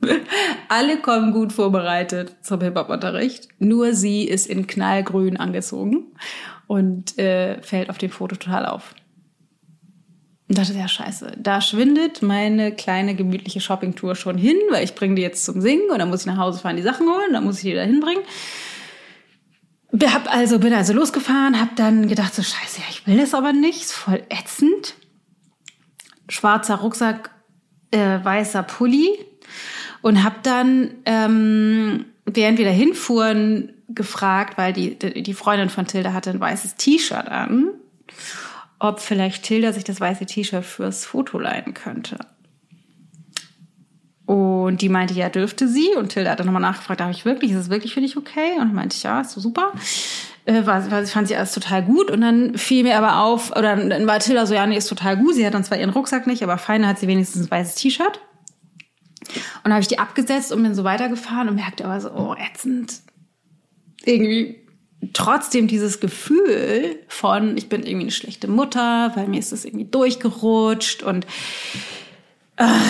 Alle 0.68 0.98
kommen 0.98 1.32
gut 1.32 1.52
vorbereitet 1.52 2.36
zum 2.42 2.60
Hip-Hop-Unterricht. 2.60 3.48
Nur 3.58 3.94
sie 3.94 4.24
ist 4.24 4.46
in 4.46 4.66
knallgrün 4.66 5.36
angezogen 5.36 6.06
und 6.66 7.18
äh, 7.18 7.60
fällt 7.62 7.90
auf 7.90 7.98
dem 7.98 8.10
Foto 8.10 8.36
total 8.36 8.66
auf. 8.66 8.94
Und 10.48 10.58
dachte, 10.58 10.72
ja, 10.72 10.88
scheiße, 10.88 11.34
da 11.38 11.60
schwindet 11.60 12.22
meine 12.22 12.72
kleine 12.72 13.14
gemütliche 13.14 13.60
Shoppingtour 13.60 14.16
schon 14.16 14.36
hin, 14.36 14.56
weil 14.70 14.82
ich 14.82 14.96
bringe 14.96 15.14
die 15.14 15.22
jetzt 15.22 15.44
zum 15.44 15.60
Singen 15.60 15.90
und 15.92 15.98
dann 16.00 16.10
muss 16.10 16.22
ich 16.22 16.26
nach 16.26 16.38
Hause 16.38 16.58
fahren, 16.58 16.76
die 16.76 16.82
Sachen 16.82 17.08
holen, 17.08 17.32
dann 17.32 17.44
muss 17.44 17.58
ich 17.58 17.70
die 17.70 17.74
da 17.74 17.82
hinbringen. 17.82 18.24
Hab 20.12 20.32
also, 20.34 20.58
bin 20.58 20.72
also 20.72 20.92
losgefahren, 20.92 21.60
hab 21.60 21.76
dann 21.76 22.08
gedacht, 22.08 22.34
so 22.34 22.42
scheiße, 22.42 22.80
ja, 22.80 22.86
ich 22.90 23.06
will 23.06 23.18
das 23.18 23.32
aber 23.34 23.52
nicht, 23.52 23.82
ist 23.82 23.92
voll 23.92 24.22
ätzend. 24.28 24.94
Schwarzer 26.30 26.76
Rucksack, 26.76 27.30
äh, 27.90 28.18
weißer 28.22 28.62
Pulli 28.62 29.10
und 30.00 30.24
hab 30.24 30.42
dann, 30.42 30.92
ähm, 31.04 32.06
während 32.24 32.58
wir 32.58 32.64
da 32.64 32.70
hinfuhren, 32.70 33.74
gefragt, 33.88 34.56
weil 34.56 34.72
die, 34.72 34.96
die 34.96 35.34
Freundin 35.34 35.68
von 35.68 35.86
Tilda 35.86 36.12
hatte 36.12 36.30
ein 36.30 36.40
weißes 36.40 36.76
T-Shirt 36.76 37.28
an, 37.28 37.70
ob 38.78 39.00
vielleicht 39.00 39.42
Tilda 39.42 39.72
sich 39.72 39.84
das 39.84 40.00
weiße 40.00 40.26
T-Shirt 40.26 40.64
fürs 40.64 41.04
Foto 41.04 41.38
leihen 41.38 41.74
könnte. 41.74 42.18
Und 44.26 44.80
die 44.80 44.88
meinte, 44.88 45.12
ja, 45.14 45.28
dürfte 45.28 45.66
sie. 45.66 45.88
Und 45.96 46.10
Tilda 46.10 46.30
hat 46.30 46.38
dann 46.38 46.46
nochmal 46.46 46.62
nachgefragt, 46.62 47.00
darf 47.00 47.10
ich 47.10 47.24
wirklich, 47.24 47.50
ist 47.50 47.58
es 47.58 47.68
wirklich 47.70 47.94
für 47.94 48.00
dich 48.00 48.16
okay? 48.16 48.60
Und 48.60 48.72
meinte 48.72 48.94
ich, 48.96 49.02
ja, 49.02 49.22
ist 49.22 49.32
so 49.32 49.40
super. 49.40 49.72
Äh, 50.50 50.66
war, 50.66 50.90
war, 50.90 51.06
fand 51.06 51.28
sie 51.28 51.36
alles 51.36 51.52
total 51.52 51.82
gut. 51.84 52.10
Und 52.10 52.20
dann 52.20 52.58
fiel 52.58 52.82
mir 52.82 52.98
aber 52.98 53.22
auf, 53.22 53.50
oder 53.56 53.76
dann 53.76 54.06
war 54.06 54.18
Tilda 54.18 54.46
so, 54.46 54.54
ja, 54.54 54.66
nee, 54.66 54.76
ist 54.76 54.88
total 54.88 55.16
gut. 55.16 55.34
Sie 55.34 55.46
hat 55.46 55.54
dann 55.54 55.64
zwar 55.64 55.78
ihren 55.78 55.90
Rucksack 55.90 56.26
nicht, 56.26 56.42
aber 56.42 56.58
feine 56.58 56.88
hat 56.88 56.98
sie 56.98 57.06
wenigstens 57.06 57.46
ein 57.46 57.50
weißes 57.50 57.76
T-Shirt. 57.76 58.20
Und 59.62 59.72
habe 59.72 59.82
ich 59.82 59.88
die 59.88 59.98
abgesetzt 59.98 60.52
und 60.52 60.62
bin 60.62 60.74
so 60.74 60.82
weitergefahren 60.82 61.48
und 61.48 61.54
merkte 61.54 61.84
aber 61.84 62.00
so, 62.00 62.10
oh, 62.10 62.34
ätzend. 62.34 63.00
Irgendwie 64.04 64.56
trotzdem 65.12 65.68
dieses 65.68 66.00
Gefühl 66.00 66.96
von, 67.08 67.56
ich 67.56 67.68
bin 67.68 67.82
irgendwie 67.82 68.04
eine 68.04 68.10
schlechte 68.10 68.48
Mutter, 68.48 69.12
weil 69.14 69.28
mir 69.28 69.38
ist 69.38 69.52
das 69.52 69.64
irgendwie 69.64 69.84
durchgerutscht 69.84 71.02
und 71.02 71.26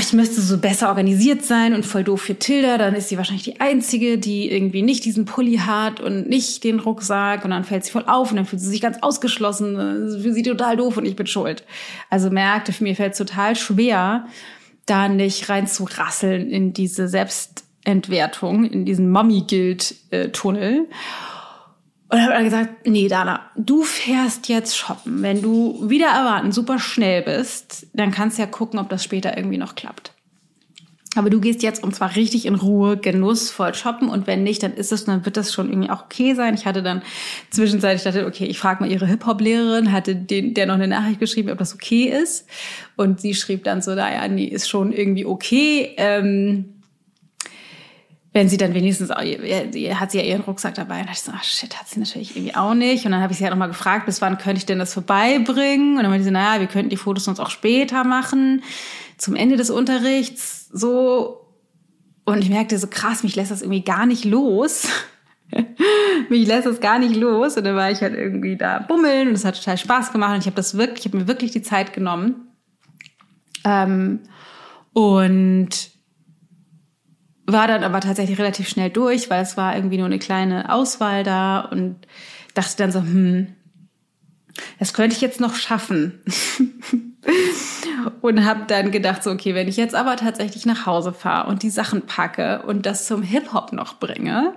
ich 0.00 0.12
müsste 0.12 0.40
so 0.40 0.58
besser 0.58 0.88
organisiert 0.88 1.44
sein 1.44 1.74
und 1.74 1.86
voll 1.86 2.02
doof 2.02 2.22
für 2.22 2.36
Tilda, 2.36 2.76
dann 2.76 2.94
ist 2.94 3.08
sie 3.08 3.16
wahrscheinlich 3.16 3.44
die 3.44 3.60
Einzige, 3.60 4.18
die 4.18 4.50
irgendwie 4.50 4.82
nicht 4.82 5.04
diesen 5.04 5.26
Pulli 5.26 5.58
hat 5.58 6.00
und 6.00 6.28
nicht 6.28 6.64
den 6.64 6.80
Rucksack 6.80 7.44
und 7.44 7.50
dann 7.50 7.62
fällt 7.62 7.84
sie 7.84 7.92
voll 7.92 8.04
auf 8.06 8.30
und 8.30 8.36
dann 8.36 8.46
fühlt 8.46 8.60
sie 8.60 8.68
sich 8.68 8.80
ganz 8.80 8.98
ausgeschlossen, 9.00 10.20
für 10.20 10.32
sie 10.32 10.42
total 10.42 10.76
doof 10.76 10.96
und 10.96 11.06
ich 11.06 11.14
bin 11.14 11.28
schuld. 11.28 11.62
Also 12.08 12.30
merkte, 12.30 12.72
für 12.72 12.82
mich 12.82 12.96
fällt 12.96 13.12
es 13.12 13.18
total 13.18 13.54
schwer, 13.54 14.26
da 14.86 15.08
nicht 15.08 15.48
rein 15.48 15.68
zu 15.68 15.84
rasseln 15.84 16.50
in 16.50 16.72
diese 16.72 17.06
Selbstentwertung, 17.06 18.64
in 18.64 18.84
diesen 18.84 19.10
Mommy-Guild-Tunnel. 19.10 20.88
Und 22.10 22.20
habe 22.20 22.32
dann 22.32 22.44
gesagt, 22.44 22.86
nee, 22.86 23.06
Dana, 23.06 23.40
du 23.56 23.84
fährst 23.84 24.48
jetzt 24.48 24.76
shoppen. 24.76 25.22
Wenn 25.22 25.42
du 25.42 25.88
wieder 25.88 26.08
erwarten 26.08 26.50
super 26.50 26.80
schnell 26.80 27.22
bist, 27.22 27.86
dann 27.92 28.10
kannst 28.10 28.36
du 28.36 28.42
ja 28.42 28.48
gucken, 28.48 28.80
ob 28.80 28.88
das 28.88 29.04
später 29.04 29.36
irgendwie 29.36 29.58
noch 29.58 29.76
klappt. 29.76 30.12
Aber 31.16 31.30
du 31.30 31.40
gehst 31.40 31.62
jetzt 31.62 31.82
und 31.82 31.94
zwar 31.94 32.14
richtig 32.14 32.46
in 32.46 32.54
Ruhe, 32.54 32.96
genussvoll 32.96 33.74
shoppen 33.74 34.08
und 34.08 34.28
wenn 34.28 34.44
nicht, 34.44 34.62
dann 34.62 34.74
ist 34.74 34.92
es, 34.92 35.04
dann 35.04 35.24
wird 35.24 35.36
das 35.36 35.52
schon 35.52 35.68
irgendwie 35.68 35.90
auch 35.90 36.04
okay 36.04 36.34
sein. 36.34 36.54
Ich 36.54 36.66
hatte 36.66 36.82
dann 36.84 37.02
zwischenzeitlich 37.50 38.04
dachte, 38.04 38.26
okay, 38.26 38.46
ich 38.46 38.58
frage 38.58 38.82
mal 38.82 38.90
ihre 38.90 39.06
Hip-Hop-Lehrerin, 39.06 39.90
hatte 39.90 40.14
den, 40.14 40.54
der 40.54 40.66
noch 40.66 40.74
eine 40.74 40.86
Nachricht 40.86 41.18
geschrieben, 41.18 41.50
ob 41.50 41.58
das 41.58 41.74
okay 41.74 42.04
ist. 42.04 42.46
Und 42.96 43.20
sie 43.20 43.34
schrieb 43.34 43.64
dann 43.64 43.82
so, 43.82 43.94
naja, 43.94 44.26
nee, 44.28 44.44
ist 44.44 44.68
schon 44.68 44.92
irgendwie 44.92 45.26
okay. 45.26 45.94
Ähm, 45.96 46.79
wenn 48.32 48.48
sie 48.48 48.56
dann 48.56 48.74
wenigstens, 48.74 49.10
hat 49.10 49.72
sie 49.72 50.18
ja 50.18 50.24
ihren 50.24 50.42
Rucksack 50.42 50.74
dabei. 50.74 51.00
Und 51.00 51.06
dachte 51.06 51.14
ich 51.14 51.22
so, 51.22 51.32
ach 51.34 51.42
shit, 51.42 51.76
hat 51.76 51.88
sie 51.88 51.98
natürlich 51.98 52.36
irgendwie 52.36 52.54
auch 52.54 52.74
nicht. 52.74 53.04
Und 53.04 53.12
dann 53.12 53.22
habe 53.22 53.32
ich 53.32 53.38
sie 53.38 53.44
halt 53.44 53.52
nochmal 53.52 53.68
gefragt, 53.68 54.06
bis 54.06 54.20
wann 54.20 54.38
könnte 54.38 54.58
ich 54.58 54.66
denn 54.66 54.78
das 54.78 54.94
vorbeibringen? 54.94 55.96
Und 55.96 56.02
dann 56.02 56.10
meinte 56.10 56.24
sie, 56.24 56.30
naja, 56.30 56.60
wir 56.60 56.68
könnten 56.68 56.90
die 56.90 56.96
Fotos 56.96 57.24
sonst 57.24 57.40
auch 57.40 57.50
später 57.50 58.04
machen, 58.04 58.62
zum 59.18 59.34
Ende 59.34 59.56
des 59.56 59.70
Unterrichts, 59.70 60.68
so. 60.72 61.38
Und 62.24 62.38
ich 62.38 62.50
merkte 62.50 62.78
so, 62.78 62.86
krass, 62.86 63.24
mich 63.24 63.34
lässt 63.34 63.50
das 63.50 63.62
irgendwie 63.62 63.82
gar 63.82 64.06
nicht 64.06 64.24
los. 64.24 64.86
mich 66.28 66.46
lässt 66.46 66.66
das 66.66 66.80
gar 66.80 67.00
nicht 67.00 67.16
los. 67.16 67.56
Und 67.56 67.64
dann 67.64 67.74
war 67.74 67.90
ich 67.90 68.00
halt 68.00 68.14
irgendwie 68.14 68.56
da 68.56 68.78
bummeln 68.78 69.28
und 69.28 69.34
es 69.34 69.44
hat 69.44 69.56
total 69.56 69.76
Spaß 69.76 70.12
gemacht. 70.12 70.34
Und 70.34 70.40
ich 70.40 70.46
habe 70.46 70.56
das 70.56 70.76
wirklich, 70.76 71.00
ich 71.00 71.06
habe 71.06 71.18
mir 71.18 71.26
wirklich 71.26 71.50
die 71.50 71.62
Zeit 71.62 71.92
genommen. 71.92 72.46
Ähm, 73.64 74.20
und 74.92 75.90
war 77.52 77.68
dann 77.68 77.84
aber 77.84 78.00
tatsächlich 78.00 78.38
relativ 78.38 78.68
schnell 78.68 78.90
durch, 78.90 79.30
weil 79.30 79.42
es 79.42 79.56
war 79.56 79.76
irgendwie 79.76 79.98
nur 79.98 80.06
eine 80.06 80.18
kleine 80.18 80.72
Auswahl 80.72 81.24
da 81.24 81.60
und 81.60 81.96
dachte 82.54 82.76
dann 82.76 82.92
so, 82.92 83.00
hm, 83.00 83.48
das 84.78 84.92
könnte 84.92 85.14
ich 85.14 85.22
jetzt 85.22 85.40
noch 85.40 85.54
schaffen. 85.54 86.20
und 88.20 88.44
habe 88.44 88.64
dann 88.66 88.90
gedacht, 88.90 89.22
so, 89.22 89.30
okay, 89.30 89.54
wenn 89.54 89.68
ich 89.68 89.76
jetzt 89.76 89.94
aber 89.94 90.16
tatsächlich 90.16 90.66
nach 90.66 90.86
Hause 90.86 91.12
fahre 91.12 91.48
und 91.48 91.62
die 91.62 91.70
Sachen 91.70 92.02
packe 92.02 92.62
und 92.62 92.86
das 92.86 93.06
zum 93.06 93.22
Hip-Hop 93.22 93.72
noch 93.72 93.98
bringe, 93.98 94.54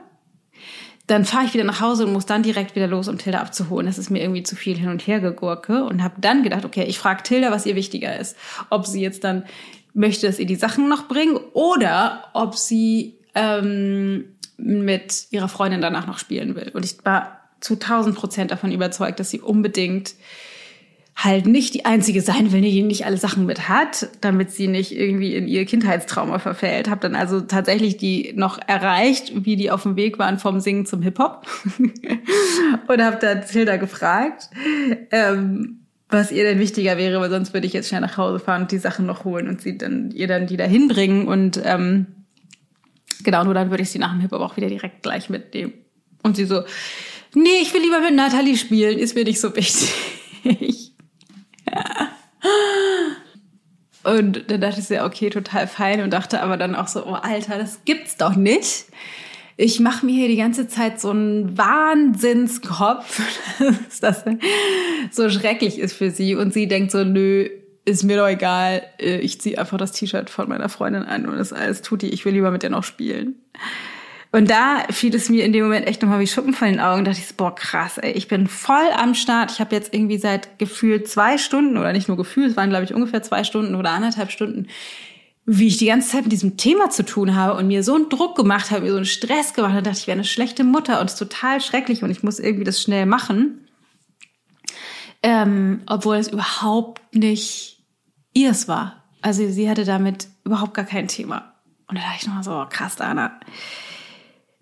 dann 1.08 1.26
fahre 1.26 1.46
ich 1.46 1.54
wieder 1.54 1.66
nach 1.66 1.82
Hause 1.82 2.06
und 2.06 2.14
muss 2.14 2.26
dann 2.26 2.44
direkt 2.44 2.76
wieder 2.76 2.88
los, 2.88 3.10
um 3.10 3.18
Tilda 3.18 3.42
abzuholen. 3.42 3.86
Das 3.86 3.98
ist 3.98 4.10
mir 4.10 4.22
irgendwie 4.22 4.44
zu 4.44 4.56
viel 4.56 4.78
hin 4.78 4.90
und 4.90 5.06
her 5.06 5.20
gegurke 5.20 5.84
und 5.84 6.02
habe 6.02 6.16
dann 6.20 6.44
gedacht, 6.44 6.64
okay, 6.64 6.84
ich 6.84 6.98
frage 6.98 7.24
Tilda, 7.24 7.52
was 7.52 7.66
ihr 7.66 7.76
wichtiger 7.76 8.18
ist. 8.18 8.38
Ob 8.70 8.88
sie 8.88 9.02
jetzt 9.02 9.26
dann 9.26 9.44
möchte, 9.94 10.28
dass 10.28 10.40
ihr 10.40 10.46
die 10.46 10.56
Sachen 10.56 10.90
noch 10.90 11.08
bringen 11.08 11.38
oder 11.54 12.26
ob 12.34 12.56
sie 12.56 13.18
ähm, 13.36 14.26
mit 14.58 15.28
ihrer 15.32 15.50
Freundin 15.50 15.82
danach 15.82 16.08
noch 16.08 16.18
spielen 16.18 16.56
will. 16.56 16.72
Und 16.74 16.86
ich 16.86 16.98
war 17.04 17.40
zu 17.60 17.74
1000 17.76 18.16
Prozent 18.16 18.52
davon 18.52 18.72
überzeugt, 18.72 19.20
dass 19.20 19.30
sie 19.30 19.40
unbedingt 19.40 20.16
halt 21.16 21.46
nicht 21.46 21.74
die 21.74 21.86
einzige 21.86 22.22
sein 22.22 22.52
will, 22.52 22.62
die 22.62 22.82
nicht 22.82 23.06
alle 23.06 23.18
Sachen 23.18 23.46
mit 23.46 23.70
hat, 23.70 24.10
damit 24.22 24.52
sie 24.52 24.68
nicht 24.68 24.92
irgendwie 24.92 25.36
in 25.36 25.48
ihr 25.48 25.66
Kindheitstrauma 25.66 26.40
verfällt. 26.40 26.90
Hab 26.90 27.02
dann 27.02 27.16
also 27.16 27.42
tatsächlich 27.42 27.98
die 27.98 28.34
noch 28.36 28.60
erreicht, 28.68 29.46
wie 29.46 29.56
die 29.56 29.70
auf 29.70 29.84
dem 29.84 29.96
Weg 29.96 30.18
waren 30.18 30.40
vom 30.40 30.60
Singen 30.60 30.86
zum 30.86 31.02
Hip 31.04 31.20
Hop 31.20 31.46
und 32.88 33.02
habe 33.02 33.18
dann 33.22 33.44
Hilda 33.44 33.78
gefragt, 33.78 34.50
ähm, 35.12 35.83
was 36.14 36.32
ihr 36.32 36.44
denn 36.44 36.60
wichtiger 36.60 36.98
wäre, 36.98 37.20
weil 37.20 37.30
sonst 37.30 37.54
würde 37.54 37.68
ich 37.68 37.74
jetzt 37.74 37.90
schnell 37.90 38.02
nach 38.02 38.18
Hause 38.18 38.40
fahren 38.40 38.64
und 38.64 38.72
die 38.72 38.78
Sachen 38.78 39.06
noch 39.06 39.26
holen 39.26 39.48
und 39.48 39.62
sie 39.62 39.78
dann 39.78 40.12
ihr 40.12 40.28
dann 40.28 40.48
die 40.48 40.58
da 40.58 40.66
hinbringen 40.66 41.28
und 41.28 41.60
ähm, 41.64 42.08
genau, 43.24 43.44
nur 43.44 43.54
dann 43.54 43.70
würde 43.70 43.84
ich 43.84 43.90
sie 43.90 44.00
nach 44.00 44.12
dem 44.12 44.22
Hip-Hop 44.22 44.42
auch 44.42 44.58
wieder 44.58 44.70
direkt 44.70 45.04
gleich 45.04 45.30
mitnehmen. 45.30 45.74
Und 46.22 46.36
sie 46.38 46.46
so, 46.46 46.64
nee, 47.34 47.60
ich 47.62 47.74
will 47.74 47.82
lieber 47.82 48.00
mit 48.00 48.16
Natalie 48.16 48.58
spielen, 48.58 48.98
ist 48.98 49.16
mir 49.16 49.26
nicht 49.26 49.42
so 49.42 49.56
wichtig. 49.56 49.92
Und 54.04 54.52
dann 54.52 54.62
dachte 54.62 54.82
ich 54.82 54.88
so, 54.88 55.02
okay, 55.02 55.30
total 55.30 55.66
fein 55.66 56.02
und 56.02 56.12
dachte 56.12 56.42
aber 56.42 56.58
dann 56.58 56.76
auch 56.76 56.90
so, 56.90 57.06
oh 57.06 57.14
Alter, 57.14 57.58
das 57.58 57.86
gibt's 57.86 58.18
doch 58.18 58.36
nicht 58.36 58.88
ich 59.56 59.80
mache 59.80 60.06
mir 60.06 60.14
hier 60.14 60.28
die 60.28 60.38
ganze 60.38 60.68
Zeit 60.68 61.00
so 61.00 61.12
einen 61.12 61.58
Wahnsinnskopf, 61.58 63.22
dass 63.60 64.00
das 64.00 64.26
so 65.12 65.30
schrecklich 65.30 65.80
ist 65.80 65.94
für 65.94 66.10
sie. 66.10 66.36
Und 66.36 66.54
sie 66.54 66.68
denkt 66.68 66.92
so, 66.92 67.04
nö, 67.04 67.50
ist 67.86 68.04
mir 68.04 68.18
doch 68.18 68.28
egal. 68.28 68.84
Äh, 69.00 69.18
ich 69.18 69.40
ziehe 69.42 69.58
einfach 69.58 69.78
das 69.78 69.92
T-Shirt 69.92 70.30
von 70.30 70.50
meiner 70.50 70.70
Freundin 70.70 71.04
an 71.04 71.28
und 71.28 71.38
das 71.38 71.54
alles 71.54 71.82
tut 71.82 72.02
die. 72.02 72.10
Ich 72.10 72.26
will 72.26 72.34
lieber 72.34 72.52
mit 72.52 72.64
der 72.64 72.70
noch 72.70 72.84
spielen. 72.84 73.36
Und 74.32 74.50
da 74.50 74.84
fiel 74.90 75.14
es 75.14 75.30
mir 75.30 75.46
in 75.46 75.54
dem 75.54 75.64
Moment 75.64 75.86
echt 75.86 76.02
nochmal 76.02 76.20
wie 76.20 76.26
Schuppen 76.26 76.56
von 76.56 76.68
den 76.68 76.80
Augen. 76.80 77.06
Da 77.06 77.12
dachte 77.12 77.22
ich, 77.22 77.28
so, 77.28 77.36
boah, 77.38 77.54
krass, 77.54 78.00
ey, 78.00 78.14
ich 78.14 78.28
bin 78.28 78.48
voll 78.48 78.90
am 78.98 79.14
Start. 79.14 79.52
Ich 79.52 79.60
habe 79.60 79.76
jetzt 79.76 79.94
irgendwie 79.94 80.18
seit 80.18 80.58
gefühlt 80.58 81.08
zwei 81.08 81.38
Stunden, 81.38 81.78
oder 81.78 81.94
nicht 81.94 82.08
nur 82.08 82.18
gefühlt, 82.18 82.50
es 82.50 82.58
waren, 82.58 82.72
glaube 82.72 82.84
ich, 82.84 82.96
ungefähr 82.96 83.22
zwei 83.22 83.44
Stunden 83.44 83.76
oder 83.76 83.92
anderthalb 83.92 84.32
Stunden, 84.32 84.70
wie 85.46 85.68
ich 85.68 85.78
die 85.78 85.88
ganze 85.88 86.10
Zeit 86.10 86.24
mit 86.24 86.32
diesem 86.32 86.56
Thema 86.56 86.90
zu 86.90 87.04
tun 87.04 87.36
habe 87.36 87.58
und 87.58 87.68
mir 87.68 87.84
so 87.84 87.96
einen 87.96 88.10
Druck 88.10 88.36
gemacht 88.36 88.72
habe, 88.72 88.82
mir 88.82 88.92
so 88.92 88.98
einen 88.98 89.06
Stress 89.06 89.54
gemacht 89.54 89.74
habe, 89.74 89.84
dachte 89.84 90.00
ich, 90.00 90.08
wäre 90.08 90.16
eine 90.16 90.24
schlechte 90.24 90.64
Mutter 90.64 91.00
und 91.00 91.08
es 91.08 91.14
ist 91.14 91.20
total 91.20 91.60
schrecklich 91.60 92.04
und 92.04 92.10
ich 92.10 92.24
muss 92.24 92.40
irgendwie 92.40 92.64
das 92.64 92.82
schnell 92.82 93.06
machen. 93.06 93.68
Ähm, 95.22 95.82
obwohl 95.86 96.18
es 96.18 96.28
überhaupt 96.28 97.02
nicht 97.16 97.82
ihrs 98.34 98.68
war. 98.68 99.04
Also 99.22 99.48
sie 99.50 99.70
hatte 99.70 99.86
damit 99.86 100.28
überhaupt 100.44 100.74
gar 100.74 100.86
kein 100.86 101.08
Thema. 101.08 101.54
Und 101.88 101.98
da 101.98 102.02
dachte 102.04 102.18
ich 102.20 102.28
nochmal 102.28 102.44
so, 102.44 102.52
oh, 102.52 102.66
krass, 102.70 102.96
Dana. 102.96 103.40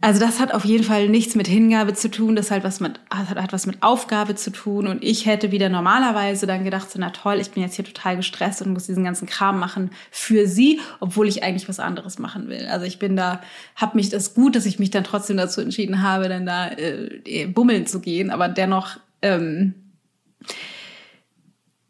Also 0.04 0.20
das 0.20 0.40
hat 0.40 0.52
auf 0.52 0.66
jeden 0.66 0.84
Fall 0.84 1.10
nichts 1.10 1.36
mit 1.36 1.48
Hingabe 1.48 1.94
zu 1.94 2.10
tun, 2.10 2.36
das 2.36 2.50
hat 2.50 2.64
was 2.64 2.80
mit, 2.80 3.00
hat, 3.12 3.30
hat 3.30 3.54
was 3.54 3.68
mit 3.68 3.84
Aufgabe 3.84 4.34
zu 4.34 4.50
tun. 4.50 4.88
Und 4.88 5.04
ich 5.04 5.28
hätte 5.28 5.52
wieder 5.52 5.70
normalerweise 5.70 6.48
dann 6.48 6.64
gedacht, 6.64 6.90
so, 6.90 6.98
na 6.98 7.12
toll, 7.12 7.40
ich 7.40 7.52
bin 7.52 7.62
jetzt 7.62 7.76
hier 7.76 7.86
total 7.86 8.18
gestresst 8.18 8.64
und 8.64 8.74
muss 8.74 8.88
diesen 8.88 9.04
ganzen 9.04 9.28
Kram 9.28 9.60
machen 9.60 9.92
für 10.10 10.48
sie, 10.48 10.80
obwohl 11.00 11.28
ich 11.28 11.44
eigentlich 11.44 11.70
was 11.70 11.80
anderes 11.80 12.18
machen 12.18 12.50
will. 12.50 12.66
Also 12.66 12.88
ich 12.88 12.98
bin 12.98 13.16
da, 13.16 13.42
hab 13.76 13.94
mich 13.94 14.10
das 14.10 14.34
gut, 14.34 14.56
dass 14.56 14.66
ich 14.66 14.80
mich 14.80 14.90
dann 14.90 15.04
trotzdem 15.04 15.38
dazu 15.38 15.62
entschieden 15.62 16.02
habe, 16.02 16.30
dann 16.30 16.48
da 16.48 16.72
äh, 16.72 17.46
bummeln 17.46 17.86
zu 17.86 18.00
gehen. 18.00 18.32
Aber 18.32 18.50
dennoch 18.50 18.98
ähm, 19.22 19.76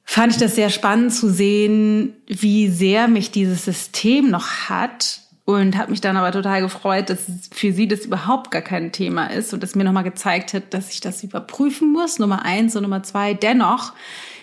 fand 0.03 0.33
ich 0.33 0.37
das 0.37 0.55
sehr 0.55 0.69
spannend 0.69 1.13
zu 1.13 1.29
sehen, 1.29 2.13
wie 2.27 2.67
sehr 2.67 3.07
mich 3.07 3.31
dieses 3.31 3.63
System 3.63 4.29
noch 4.29 4.67
hat 4.67 5.21
und 5.45 5.77
habe 5.77 5.91
mich 5.91 6.01
dann 6.01 6.17
aber 6.17 6.31
total 6.31 6.61
gefreut, 6.61 7.09
dass 7.09 7.49
für 7.51 7.73
sie 7.73 7.87
das 7.87 8.05
überhaupt 8.05 8.51
gar 8.51 8.61
kein 8.61 8.91
Thema 8.91 9.27
ist 9.27 9.53
und 9.53 9.63
dass 9.63 9.75
mir 9.75 9.83
nochmal 9.83 10.03
gezeigt 10.03 10.53
hat, 10.53 10.73
dass 10.73 10.91
ich 10.91 11.01
das 11.01 11.23
überprüfen 11.23 11.91
muss. 11.91 12.19
Nummer 12.19 12.45
eins 12.45 12.75
und 12.75 12.83
Nummer 12.83 13.03
zwei. 13.03 13.33
Dennoch 13.33 13.93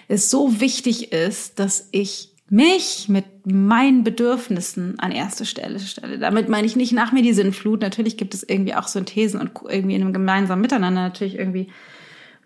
es 0.09 0.31
so 0.31 0.61
wichtig 0.61 1.13
ist, 1.13 1.59
dass 1.59 1.89
ich 1.93 2.33
mich 2.51 3.09
mit 3.09 3.25
meinen 3.45 4.05
Bedürfnissen 4.05 4.99
an 4.99 5.13
erste 5.13 5.45
Stelle 5.45 5.79
stelle. 5.81 6.19
Damit 6.19 6.49
meine 6.49 6.67
ich 6.67 6.77
nicht 6.77 6.93
nach 6.93 7.13
mir 7.13 7.23
die 7.23 7.35
Sinnflut. 7.35 7.83
Natürlich 7.83 8.17
gibt 8.17 8.35
es 8.35 8.43
irgendwie 8.43 8.75
auch 8.75 8.89
Synthesen 8.89 9.41
und 9.41 9.51
irgendwie 9.69 9.95
in 9.95 10.03
einem 10.03 10.15
gemeinsamen 10.15 10.63
Miteinander 10.63 11.03
natürlich 11.03 11.39
irgendwie, 11.39 11.69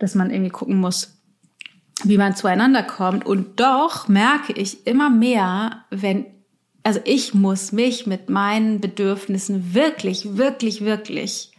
dass 0.01 0.15
man 0.15 0.31
irgendwie 0.31 0.51
gucken 0.51 0.77
muss, 0.77 1.19
wie 2.03 2.19
man 2.19 2.35
zueinander 2.35 2.83
kommt. 2.83 3.25
Und 3.25 3.61
doch 3.61 4.09
merke 4.09 4.53
ich 4.53 4.87
immer 4.87 5.09
mehr, 5.09 5.85
wenn 5.91 6.27
also 6.83 7.01
ich 7.05 7.35
muss 7.35 7.73
mich 7.73 8.07
mit 8.07 8.29
meinen 8.29 8.81
Bedürfnissen 8.81 9.75
wirklich, 9.75 10.37
wirklich, 10.37 10.85
wirklich 10.85 11.51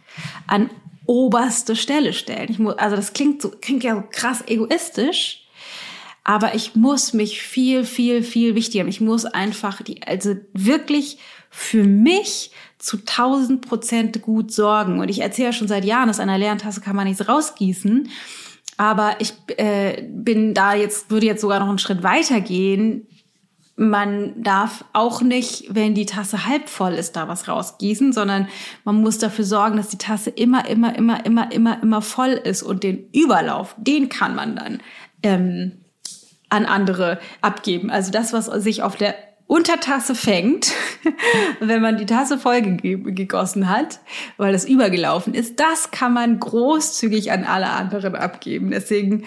an 0.46 0.70
oberste 1.06 1.76
Stelle 1.76 2.12
stellen. 2.12 2.48
Ich 2.50 2.58
muss, 2.58 2.74
also 2.74 2.96
das 2.96 3.12
klingt 3.12 3.42
so, 3.42 3.50
klingt 3.50 3.84
ja 3.84 3.94
so 3.94 4.04
krass 4.10 4.44
egoistisch, 4.46 5.46
aber 6.24 6.54
ich 6.54 6.74
muss 6.74 7.12
mich 7.12 7.42
viel, 7.42 7.84
viel, 7.84 8.22
viel 8.22 8.54
wichtiger. 8.54 8.86
Ich 8.86 9.00
muss 9.00 9.26
einfach 9.26 9.82
die, 9.82 10.02
also 10.02 10.36
wirklich 10.54 11.18
für 11.50 11.84
mich 11.84 12.50
zu 12.78 12.98
1000 12.98 13.66
Prozent 13.66 14.22
gut 14.22 14.50
sorgen. 14.50 15.00
Und 15.00 15.08
ich 15.08 15.20
erzähle 15.20 15.52
schon 15.52 15.68
seit 15.68 15.84
Jahren, 15.84 16.08
dass 16.08 16.20
einer 16.20 16.38
leeren 16.38 16.58
Tasse 16.58 16.80
kann 16.80 16.96
man 16.96 17.06
nichts 17.06 17.28
rausgießen. 17.28 18.08
Aber 18.76 19.16
ich 19.20 19.34
äh, 19.56 20.02
bin 20.08 20.54
da 20.54 20.74
jetzt, 20.74 21.10
würde 21.10 21.26
jetzt 21.26 21.42
sogar 21.42 21.60
noch 21.60 21.68
einen 21.68 21.78
Schritt 21.78 22.02
weiter 22.02 22.40
gehen. 22.40 23.06
Man 23.76 24.42
darf 24.42 24.84
auch 24.92 25.20
nicht, 25.20 25.74
wenn 25.74 25.94
die 25.94 26.06
Tasse 26.06 26.46
halb 26.46 26.68
voll 26.68 26.94
ist, 26.94 27.16
da 27.16 27.26
was 27.26 27.48
rausgießen, 27.48 28.12
sondern 28.12 28.48
man 28.84 29.00
muss 29.00 29.18
dafür 29.18 29.44
sorgen, 29.44 29.76
dass 29.76 29.88
die 29.88 29.98
Tasse 29.98 30.30
immer, 30.30 30.68
immer, 30.68 30.96
immer, 30.96 31.26
immer, 31.26 31.50
immer, 31.50 31.82
immer 31.82 32.02
voll 32.02 32.30
ist. 32.30 32.62
Und 32.62 32.84
den 32.84 33.08
Überlauf, 33.12 33.74
den 33.76 34.08
kann 34.08 34.34
man 34.36 34.54
dann 34.54 34.80
ähm, 35.24 35.72
an 36.50 36.66
andere 36.66 37.18
abgeben. 37.40 37.90
Also 37.90 38.12
das, 38.12 38.32
was 38.32 38.46
sich 38.46 38.82
auf 38.82 38.96
der 38.96 39.16
Untertasse 39.46 40.14
fängt, 40.14 40.72
wenn 41.60 41.82
man 41.82 41.98
die 41.98 42.06
Tasse 42.06 42.38
voll 42.38 42.62
gegossen 42.62 43.68
hat, 43.68 44.00
weil 44.36 44.52
das 44.52 44.64
übergelaufen 44.64 45.34
ist, 45.34 45.60
das 45.60 45.90
kann 45.90 46.14
man 46.14 46.40
großzügig 46.40 47.30
an 47.30 47.44
alle 47.44 47.70
anderen 47.70 48.14
abgeben. 48.14 48.70
Deswegen, 48.70 49.24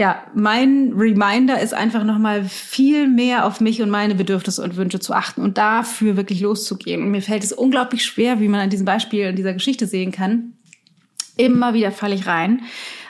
ja, 0.00 0.24
mein 0.34 0.94
Reminder 0.96 1.60
ist 1.60 1.74
einfach 1.74 2.04
nochmal 2.04 2.44
viel 2.44 3.06
mehr 3.06 3.44
auf 3.44 3.60
mich 3.60 3.82
und 3.82 3.90
meine 3.90 4.14
Bedürfnisse 4.14 4.62
und 4.62 4.76
Wünsche 4.76 4.98
zu 4.98 5.12
achten 5.12 5.42
und 5.42 5.58
dafür 5.58 6.16
wirklich 6.16 6.40
loszugehen. 6.40 7.02
Und 7.02 7.10
mir 7.10 7.20
fällt 7.20 7.44
es 7.44 7.52
unglaublich 7.52 8.02
schwer, 8.02 8.40
wie 8.40 8.48
man 8.48 8.60
an 8.60 8.70
diesem 8.70 8.86
Beispiel 8.86 9.26
in 9.26 9.36
dieser 9.36 9.52
Geschichte 9.52 9.86
sehen 9.86 10.10
kann. 10.10 10.54
Immer 11.36 11.74
wieder 11.74 11.92
falle 11.92 12.14
ich 12.14 12.26
rein. 12.26 12.62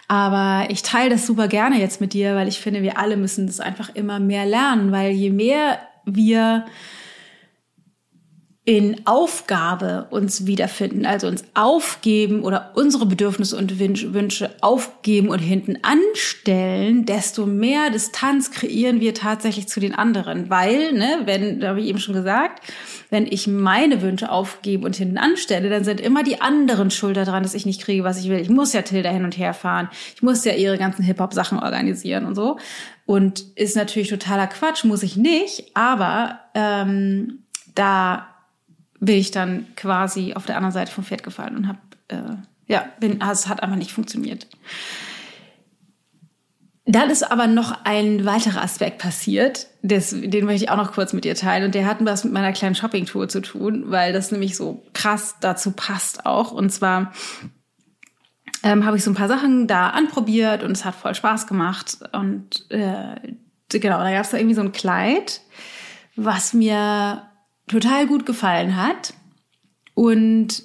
Aber 0.08 0.68
ich 0.68 0.82
teile 0.82 1.10
das 1.10 1.28
super 1.28 1.46
gerne 1.46 1.78
jetzt 1.78 2.00
mit 2.00 2.12
dir, 2.12 2.34
weil 2.34 2.48
ich 2.48 2.58
finde, 2.58 2.82
wir 2.82 2.98
alle 2.98 3.16
müssen 3.16 3.46
das 3.46 3.60
einfach 3.60 3.94
immer 3.94 4.18
mehr 4.18 4.44
lernen, 4.44 4.90
weil 4.90 5.12
je 5.12 5.30
mehr 5.30 5.78
wir 6.06 6.64
in 8.70 9.04
Aufgabe 9.04 10.06
uns 10.10 10.46
wiederfinden, 10.46 11.04
also 11.04 11.26
uns 11.26 11.42
aufgeben 11.54 12.44
oder 12.44 12.70
unsere 12.76 13.04
Bedürfnisse 13.04 13.56
und 13.56 13.80
Wünsche 13.80 14.50
aufgeben 14.60 15.30
und 15.30 15.40
hinten 15.40 15.78
anstellen, 15.82 17.04
desto 17.04 17.46
mehr 17.46 17.90
Distanz 17.90 18.52
kreieren 18.52 19.00
wir 19.00 19.12
tatsächlich 19.12 19.66
zu 19.66 19.80
den 19.80 19.92
anderen. 19.92 20.50
Weil, 20.50 20.92
ne, 20.92 21.22
wenn, 21.24 21.58
da 21.58 21.70
habe 21.70 21.80
ich 21.80 21.88
eben 21.88 21.98
schon 21.98 22.14
gesagt, 22.14 22.62
wenn 23.10 23.26
ich 23.26 23.48
meine 23.48 24.02
Wünsche 24.02 24.30
aufgebe 24.30 24.86
und 24.86 24.94
hinten 24.94 25.18
anstelle, 25.18 25.68
dann 25.68 25.82
sind 25.82 26.00
immer 26.00 26.22
die 26.22 26.40
anderen 26.40 26.92
schuld 26.92 27.16
daran, 27.16 27.42
dass 27.42 27.54
ich 27.54 27.66
nicht 27.66 27.82
kriege, 27.82 28.04
was 28.04 28.20
ich 28.20 28.30
will. 28.30 28.38
Ich 28.38 28.50
muss 28.50 28.72
ja 28.72 28.82
Tilda 28.82 29.10
hin 29.10 29.24
und 29.24 29.36
her 29.36 29.52
fahren. 29.52 29.88
Ich 30.14 30.22
muss 30.22 30.44
ja 30.44 30.52
ihre 30.52 30.78
ganzen 30.78 31.02
Hip-Hop-Sachen 31.02 31.58
organisieren 31.58 32.24
und 32.24 32.36
so. 32.36 32.56
Und 33.04 33.40
ist 33.56 33.74
natürlich 33.74 34.10
totaler 34.10 34.46
Quatsch, 34.46 34.84
muss 34.84 35.02
ich 35.02 35.16
nicht, 35.16 35.72
aber 35.74 36.38
ähm, 36.54 37.40
da 37.74 38.29
bin 39.00 39.16
ich 39.16 39.30
dann 39.30 39.66
quasi 39.76 40.34
auf 40.34 40.46
der 40.46 40.56
anderen 40.56 40.72
Seite 40.72 40.92
vom 40.92 41.04
Pferd 41.04 41.22
gefallen 41.22 41.56
und 41.56 41.68
habe, 41.68 41.78
äh, 42.08 42.36
ja, 42.66 42.84
bin, 43.00 43.20
es 43.20 43.48
hat 43.48 43.62
einfach 43.62 43.76
nicht 43.76 43.92
funktioniert. 43.92 44.46
Dann 46.86 47.10
ist 47.10 47.30
aber 47.30 47.46
noch 47.46 47.84
ein 47.84 48.24
weiterer 48.24 48.62
Aspekt 48.62 48.98
passiert, 48.98 49.68
des, 49.82 50.10
den 50.10 50.44
möchte 50.44 50.64
ich 50.64 50.70
auch 50.70 50.76
noch 50.76 50.92
kurz 50.92 51.12
mit 51.12 51.24
dir 51.24 51.34
teilen. 51.34 51.64
Und 51.64 51.74
der 51.74 51.86
hat 51.86 51.98
was 52.00 52.24
mit 52.24 52.32
meiner 52.32 52.52
kleinen 52.52 52.74
Shopping-Tour 52.74 53.28
zu 53.28 53.40
tun, 53.40 53.84
weil 53.86 54.12
das 54.12 54.32
nämlich 54.32 54.56
so 54.56 54.82
krass 54.92 55.36
dazu 55.40 55.72
passt 55.72 56.26
auch. 56.26 56.52
Und 56.52 56.70
zwar 56.70 57.12
ähm, 58.62 58.84
habe 58.84 58.96
ich 58.96 59.04
so 59.04 59.10
ein 59.10 59.14
paar 59.14 59.28
Sachen 59.28 59.66
da 59.66 59.90
anprobiert 59.90 60.62
und 60.62 60.72
es 60.72 60.84
hat 60.84 60.94
voll 60.94 61.14
Spaß 61.14 61.46
gemacht. 61.46 61.98
Und 62.12 62.66
äh, 62.70 63.14
genau, 63.68 63.98
da 63.98 64.10
gab 64.10 64.24
es 64.24 64.30
da 64.30 64.38
irgendwie 64.38 64.56
so 64.56 64.62
ein 64.62 64.72
Kleid, 64.72 65.42
was 66.16 66.54
mir 66.54 67.29
total 67.70 68.06
gut 68.06 68.26
gefallen 68.26 68.76
hat. 68.76 69.14
Und 69.94 70.62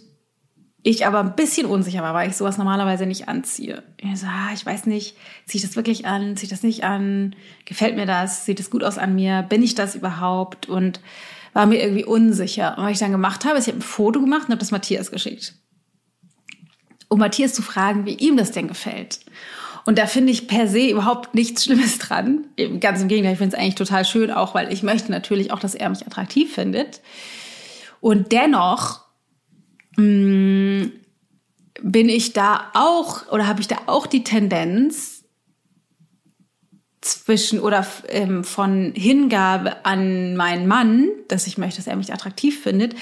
ich 0.83 1.05
aber 1.05 1.19
ein 1.19 1.35
bisschen 1.35 1.65
unsicher 1.65 2.03
war, 2.03 2.13
weil 2.13 2.29
ich 2.29 2.35
sowas 2.35 2.57
normalerweise 2.57 3.05
nicht 3.05 3.27
anziehe. 3.27 3.83
Ich 3.97 4.19
so, 4.19 4.27
ah, 4.27 4.51
ich 4.53 4.65
weiß 4.65 4.85
nicht, 4.85 5.17
ziehe 5.47 5.59
ich 5.59 5.67
das 5.67 5.75
wirklich 5.75 6.05
an, 6.05 6.37
ziehe 6.37 6.45
ich 6.45 6.51
das 6.51 6.61
nicht 6.61 6.83
an, 6.83 7.35
gefällt 7.65 7.95
mir 7.95 8.05
das, 8.05 8.45
sieht 8.45 8.59
es 8.59 8.69
gut 8.69 8.83
aus 8.83 8.99
an 8.99 9.15
mir, 9.15 9.41
bin 9.41 9.63
ich 9.63 9.73
das 9.73 9.95
überhaupt? 9.95 10.69
Und 10.69 11.01
war 11.53 11.65
mir 11.65 11.81
irgendwie 11.81 12.05
unsicher. 12.05 12.77
Und 12.77 12.83
was 12.83 12.91
ich 12.91 12.99
dann 12.99 13.11
gemacht 13.11 13.45
habe, 13.45 13.57
ist, 13.57 13.67
ich 13.67 13.73
habe 13.73 13.79
ein 13.79 13.87
Foto 13.87 14.19
gemacht 14.19 14.43
und 14.43 14.51
habe 14.51 14.59
das 14.59 14.71
Matthias 14.71 15.09
geschickt 15.09 15.55
um 17.15 17.19
Matthias 17.19 17.53
zu 17.53 17.61
fragen, 17.61 18.05
wie 18.05 18.15
ihm 18.15 18.37
das 18.37 18.51
denn 18.51 18.67
gefällt. 18.67 19.19
Und 19.85 19.99
da 19.99 20.07
finde 20.07 20.31
ich 20.31 20.47
per 20.47 20.67
se 20.67 20.89
überhaupt 20.89 21.35
nichts 21.35 21.63
Schlimmes 21.63 21.99
dran. 21.99 22.45
Ganz 22.79 23.01
im 23.01 23.07
Gegenteil, 23.07 23.33
ich 23.33 23.37
finde 23.37 23.55
es 23.55 23.61
eigentlich 23.61 23.75
total 23.75 24.03
schön, 24.03 24.31
auch 24.31 24.55
weil 24.55 24.73
ich 24.73 24.83
möchte 24.83 25.11
natürlich 25.11 25.51
auch, 25.51 25.59
dass 25.59 25.75
er 25.75 25.89
mich 25.89 26.05
attraktiv 26.05 26.53
findet. 26.53 27.01
Und 28.01 28.31
dennoch 28.31 29.01
mh, 29.95 30.03
mm, 30.03 30.91
bin 31.81 32.09
ich 32.09 32.33
da 32.33 32.71
auch 32.73 33.31
oder 33.31 33.47
habe 33.47 33.61
ich 33.61 33.67
da 33.67 33.77
auch 33.85 34.07
die 34.07 34.23
Tendenz 34.23 35.23
zwischen 37.01 37.59
oder 37.59 37.85
ähm, 38.07 38.43
von 38.43 38.93
Hingabe 38.95 39.85
an 39.85 40.35
meinen 40.35 40.67
Mann, 40.67 41.09
dass 41.27 41.45
ich 41.45 41.57
möchte, 41.57 41.77
dass 41.77 41.87
er 41.87 41.95
mich 41.95 42.11
attraktiv 42.11 42.61
findet, 42.61 42.95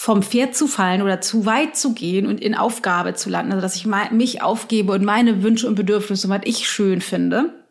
vom 0.00 0.22
Pferd 0.22 0.54
zu 0.54 0.68
fallen 0.68 1.02
oder 1.02 1.20
zu 1.20 1.44
weit 1.44 1.76
zu 1.76 1.92
gehen 1.92 2.28
und 2.28 2.40
in 2.40 2.54
Aufgabe 2.54 3.14
zu 3.14 3.30
landen. 3.30 3.50
Also 3.50 3.62
dass 3.62 3.74
ich 3.74 3.84
mich 4.12 4.42
aufgebe 4.42 4.92
und 4.92 5.04
meine 5.04 5.42
Wünsche 5.42 5.66
und 5.66 5.74
Bedürfnisse, 5.74 6.28
was 6.28 6.42
ich 6.44 6.68
schön 6.68 7.00
finde. 7.00 7.66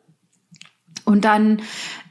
Und 1.05 1.23
dann 1.23 1.61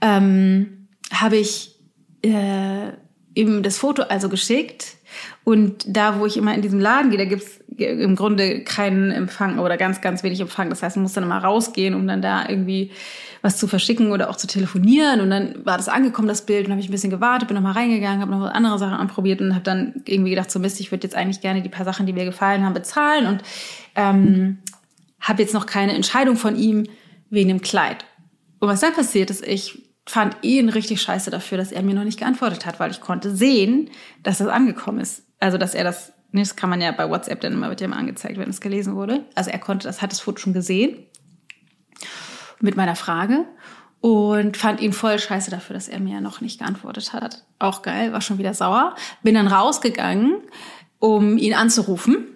ähm, 0.00 0.88
habe 1.12 1.36
ich 1.36 1.78
äh, 2.22 2.92
ihm 3.34 3.62
das 3.62 3.76
Foto 3.76 4.04
also 4.04 4.30
geschickt. 4.30 4.96
Und 5.44 5.84
da, 5.86 6.18
wo 6.18 6.24
ich 6.24 6.38
immer 6.38 6.54
in 6.54 6.62
diesem 6.62 6.80
Laden 6.80 7.10
gehe, 7.10 7.18
da 7.18 7.26
gibt's 7.26 7.60
im 7.78 8.16
Grunde 8.16 8.62
keinen 8.64 9.10
Empfang 9.10 9.58
oder 9.58 9.76
ganz, 9.76 10.00
ganz 10.00 10.22
wenig 10.22 10.40
Empfang. 10.40 10.70
Das 10.70 10.82
heißt, 10.82 10.96
man 10.96 11.02
muss 11.02 11.12
dann 11.12 11.24
immer 11.24 11.38
rausgehen, 11.38 11.94
um 11.94 12.06
dann 12.06 12.22
da 12.22 12.48
irgendwie 12.48 12.90
was 13.42 13.58
zu 13.58 13.68
verschicken 13.68 14.10
oder 14.10 14.30
auch 14.30 14.36
zu 14.36 14.46
telefonieren. 14.46 15.20
Und 15.20 15.30
dann 15.30 15.64
war 15.64 15.76
das 15.76 15.88
angekommen, 15.88 16.28
das 16.28 16.46
Bild, 16.46 16.66
und 16.66 16.72
habe 16.72 16.80
ich 16.80 16.88
ein 16.88 16.92
bisschen 16.92 17.10
gewartet, 17.10 17.48
bin 17.48 17.54
nochmal 17.54 17.72
reingegangen, 17.72 18.20
habe 18.20 18.30
noch 18.30 18.50
andere 18.50 18.78
Sachen 18.78 18.94
anprobiert 18.94 19.40
und 19.40 19.54
habe 19.54 19.64
dann 19.64 20.02
irgendwie 20.04 20.30
gedacht, 20.30 20.50
so 20.50 20.58
Mist, 20.58 20.80
ich 20.80 20.90
würde 20.90 21.04
jetzt 21.04 21.14
eigentlich 21.14 21.40
gerne 21.40 21.62
die 21.62 21.68
paar 21.68 21.84
Sachen, 21.84 22.06
die 22.06 22.12
mir 22.12 22.24
gefallen 22.24 22.64
haben, 22.64 22.74
bezahlen 22.74 23.26
und 23.26 23.42
ähm, 23.94 24.58
habe 25.20 25.42
jetzt 25.42 25.54
noch 25.54 25.66
keine 25.66 25.94
Entscheidung 25.94 26.36
von 26.36 26.56
ihm 26.56 26.86
wegen 27.30 27.48
dem 27.48 27.60
Kleid. 27.60 28.04
Und 28.58 28.68
was 28.68 28.80
dann 28.80 28.94
passiert 28.94 29.30
ist, 29.30 29.46
ich 29.46 29.82
fand 30.06 30.36
ihn 30.42 30.68
richtig 30.68 31.02
scheiße 31.02 31.30
dafür, 31.30 31.58
dass 31.58 31.72
er 31.72 31.82
mir 31.82 31.94
noch 31.94 32.04
nicht 32.04 32.18
geantwortet 32.18 32.64
hat, 32.64 32.78
weil 32.78 32.90
ich 32.90 33.00
konnte 33.00 33.34
sehen, 33.34 33.90
dass 34.22 34.38
das 34.38 34.48
angekommen 34.48 35.00
ist. 35.00 35.24
Also, 35.40 35.58
dass 35.58 35.74
er 35.74 35.84
das, 35.84 36.12
nee, 36.36 36.42
das 36.42 36.56
kann 36.56 36.70
man 36.70 36.80
ja 36.80 36.92
bei 36.92 37.08
WhatsApp 37.08 37.40
dann 37.40 37.54
immer 37.54 37.68
mit 37.68 37.80
dem 37.80 37.92
angezeigt, 37.92 38.38
wenn 38.38 38.50
es 38.50 38.60
gelesen 38.60 38.94
wurde. 38.94 39.24
Also 39.34 39.50
er 39.50 39.58
konnte, 39.58 39.88
das 39.88 40.02
hat 40.02 40.12
das 40.12 40.20
Foto 40.20 40.38
schon 40.38 40.52
gesehen 40.52 40.98
mit 42.60 42.76
meiner 42.76 42.96
Frage 42.96 43.44
und 44.00 44.56
fand 44.56 44.80
ihn 44.80 44.92
voll 44.92 45.18
scheiße 45.18 45.50
dafür, 45.50 45.74
dass 45.74 45.88
er 45.88 45.98
mir 45.98 46.20
noch 46.20 46.40
nicht 46.40 46.58
geantwortet 46.58 47.12
hat. 47.12 47.44
Auch 47.58 47.82
geil, 47.82 48.12
war 48.12 48.20
schon 48.20 48.38
wieder 48.38 48.54
sauer. 48.54 48.94
Bin 49.22 49.34
dann 49.34 49.48
rausgegangen, 49.48 50.42
um 50.98 51.38
ihn 51.38 51.54
anzurufen, 51.54 52.26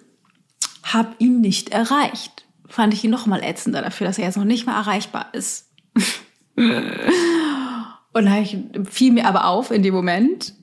hab 0.83 1.21
ihn 1.21 1.41
nicht 1.41 1.69
erreicht. 1.71 2.47
Fand 2.67 2.95
ich 2.95 3.05
ihn 3.05 3.11
noch 3.11 3.27
mal 3.27 3.43
ätzender 3.43 3.83
dafür, 3.83 4.07
dass 4.07 4.19
er 4.19 4.25
jetzt 4.25 4.37
noch 4.37 4.45
nicht 4.45 4.67
mal 4.67 4.79
erreichbar 4.79 5.29
ist. 5.33 5.71
und 6.57 8.25
da 8.25 8.45
fiel 8.89 9.13
mir 9.13 9.27
aber 9.27 9.47
auf 9.47 9.71
in 9.71 9.83
dem 9.83 9.95
Moment, 9.95 10.55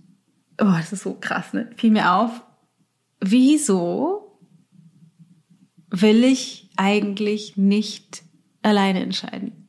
oh, 0.59 0.73
das 0.77 0.91
ist 0.91 1.03
so 1.03 1.17
krass, 1.19 1.53
ne? 1.53 1.69
Fiel 1.75 1.91
mir 1.91 2.13
auf, 2.13 2.31
wieso 3.19 4.39
will 5.89 6.23
ich 6.23 6.69
eigentlich 6.75 7.57
nicht 7.57 8.23
alleine 8.61 9.01
entscheiden? 9.01 9.67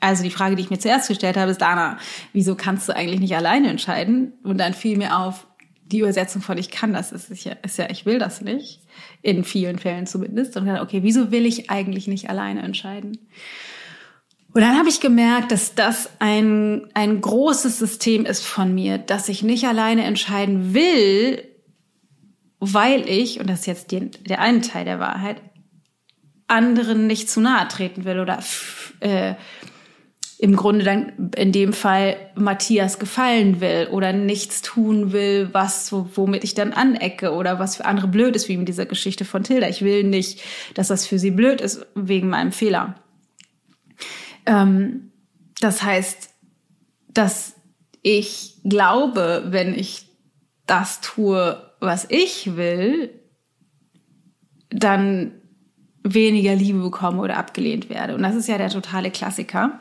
Also 0.00 0.22
die 0.22 0.30
Frage, 0.30 0.56
die 0.56 0.62
ich 0.62 0.70
mir 0.70 0.78
zuerst 0.78 1.08
gestellt 1.08 1.36
habe, 1.36 1.50
ist, 1.50 1.62
Dana, 1.62 1.98
wieso 2.32 2.56
kannst 2.56 2.88
du 2.88 2.94
eigentlich 2.94 3.20
nicht 3.20 3.36
alleine 3.36 3.68
entscheiden? 3.68 4.34
Und 4.42 4.58
dann 4.58 4.74
fiel 4.74 4.98
mir 4.98 5.18
auf, 5.18 5.46
die 5.86 6.00
Übersetzung 6.00 6.40
von 6.40 6.56
ich 6.56 6.70
kann 6.70 6.92
das 6.92 7.12
ist 7.12 7.44
ja, 7.44 7.52
ist 7.62 7.78
ja 7.78 7.88
ich 7.90 8.06
will 8.06 8.18
das 8.18 8.40
nicht. 8.40 8.80
In 9.22 9.44
vielen 9.44 9.78
Fällen 9.78 10.06
zumindest. 10.06 10.56
Und 10.56 10.66
dann, 10.66 10.80
okay, 10.80 11.02
wieso 11.02 11.30
will 11.30 11.46
ich 11.46 11.70
eigentlich 11.70 12.06
nicht 12.06 12.30
alleine 12.30 12.62
entscheiden? 12.62 13.18
Und 14.54 14.60
dann 14.60 14.78
habe 14.78 14.88
ich 14.88 15.00
gemerkt, 15.00 15.50
dass 15.50 15.74
das 15.74 16.10
ein, 16.20 16.86
ein 16.94 17.20
großes 17.20 17.78
System 17.78 18.24
ist 18.24 18.44
von 18.44 18.72
mir, 18.72 18.98
dass 18.98 19.28
ich 19.28 19.42
nicht 19.42 19.66
alleine 19.66 20.04
entscheiden 20.04 20.74
will, 20.74 21.42
weil 22.72 23.08
ich, 23.08 23.40
und 23.40 23.48
das 23.48 23.60
ist 23.60 23.66
jetzt 23.66 23.90
die, 23.90 24.10
der 24.10 24.40
eine 24.40 24.60
Teil 24.60 24.84
der 24.84 24.98
Wahrheit, 24.98 25.40
anderen 26.46 27.06
nicht 27.06 27.28
zu 27.28 27.40
nahe 27.40 27.68
treten 27.68 28.04
will 28.04 28.20
oder 28.20 28.38
äh, 29.00 29.34
im 30.38 30.56
Grunde 30.56 30.84
dann 30.84 31.30
in 31.36 31.52
dem 31.52 31.72
Fall 31.72 32.16
Matthias 32.34 32.98
gefallen 32.98 33.60
will 33.60 33.88
oder 33.90 34.12
nichts 34.12 34.62
tun 34.62 35.12
will, 35.12 35.48
was 35.52 35.92
womit 35.92 36.44
ich 36.44 36.54
dann 36.54 36.72
anecke 36.72 37.32
oder 37.32 37.58
was 37.58 37.76
für 37.76 37.84
andere 37.86 38.08
blöd 38.08 38.36
ist, 38.36 38.48
wie 38.48 38.54
in 38.54 38.66
dieser 38.66 38.84
Geschichte 38.84 39.24
von 39.24 39.44
Tilda. 39.44 39.68
Ich 39.68 39.82
will 39.82 40.04
nicht, 40.04 40.42
dass 40.74 40.88
das 40.88 41.06
für 41.06 41.18
sie 41.18 41.30
blöd 41.30 41.60
ist 41.60 41.86
wegen 41.94 42.28
meinem 42.28 42.52
Fehler. 42.52 42.96
Ähm, 44.44 45.12
das 45.60 45.82
heißt, 45.82 46.30
dass 47.08 47.54
ich 48.02 48.58
glaube, 48.64 49.44
wenn 49.46 49.74
ich 49.74 50.08
das 50.66 51.00
tue, 51.00 51.73
was 51.84 52.06
ich 52.08 52.56
will, 52.56 53.10
dann 54.70 55.32
weniger 56.02 56.54
Liebe 56.54 56.80
bekomme 56.80 57.22
oder 57.22 57.36
abgelehnt 57.36 57.88
werde. 57.88 58.14
Und 58.14 58.22
das 58.22 58.34
ist 58.34 58.48
ja 58.48 58.58
der 58.58 58.70
totale 58.70 59.10
Klassiker. 59.10 59.80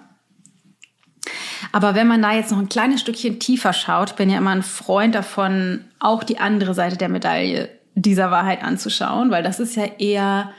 Aber 1.72 1.96
wenn 1.96 2.08
man 2.08 2.22
da 2.22 2.34
jetzt 2.34 2.52
noch 2.52 2.60
ein 2.60 2.70
kleines 2.70 3.02
Stückchen 3.02 3.40
tiefer 3.40 3.74
schaut, 3.74 4.16
bin 4.16 4.30
ja 4.30 4.38
immer 4.38 4.52
ein 4.52 4.64
Freund 4.64 5.16
davon, 5.16 5.86
auch 6.00 6.24
die 6.24 6.38
andere 6.38 6.74
Seite 6.74 6.98
der 6.98 7.10
Medaille 7.10 7.70
dieser 7.96 8.32
Wahrheit 8.32 8.64
anzuschauen, 8.64 9.32
weil 9.32 9.44
das 9.44 9.60
ist 9.60 9.76
ja 9.76 9.86
eher 9.86 10.52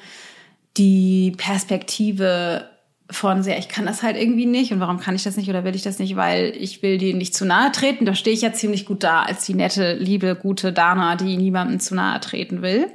die 0.77 1.33
Perspektive 1.37 2.69
von 3.11 3.43
sehr, 3.43 3.59
ich 3.59 3.69
kann 3.69 3.85
das 3.85 4.03
halt 4.03 4.17
irgendwie 4.17 4.47
nicht 4.47 4.73
und 4.73 4.81
warum 4.81 4.99
kann 4.99 5.15
ich 5.15 5.25
das 5.25 5.37
nicht 5.37 5.49
oder 5.49 5.65
will 5.65 5.75
ich 5.75 5.83
das 5.83 5.99
nicht, 5.99 6.17
weil 6.17 6.55
ich 6.59 6.83
will 6.83 6.99
dir 6.99 7.15
nicht 7.15 7.35
zu 7.35 7.45
nahe 7.45 7.71
treten. 7.71 8.07
Da 8.07 8.15
stehe 8.15 8.35
ich 8.35 8.43
ja 8.43 8.53
ziemlich 8.53 8.87
gut 8.87 9.03
da 9.03 9.23
als 9.23 9.45
die 9.45 9.55
nette, 9.55 9.95
liebe, 9.95 10.35
gute 10.35 10.73
Dana, 10.73 11.17
die 11.17 11.37
niemandem 11.37 11.81
zu 11.81 11.95
nahe 11.95 12.21
treten 12.21 12.63
will. 12.63 12.89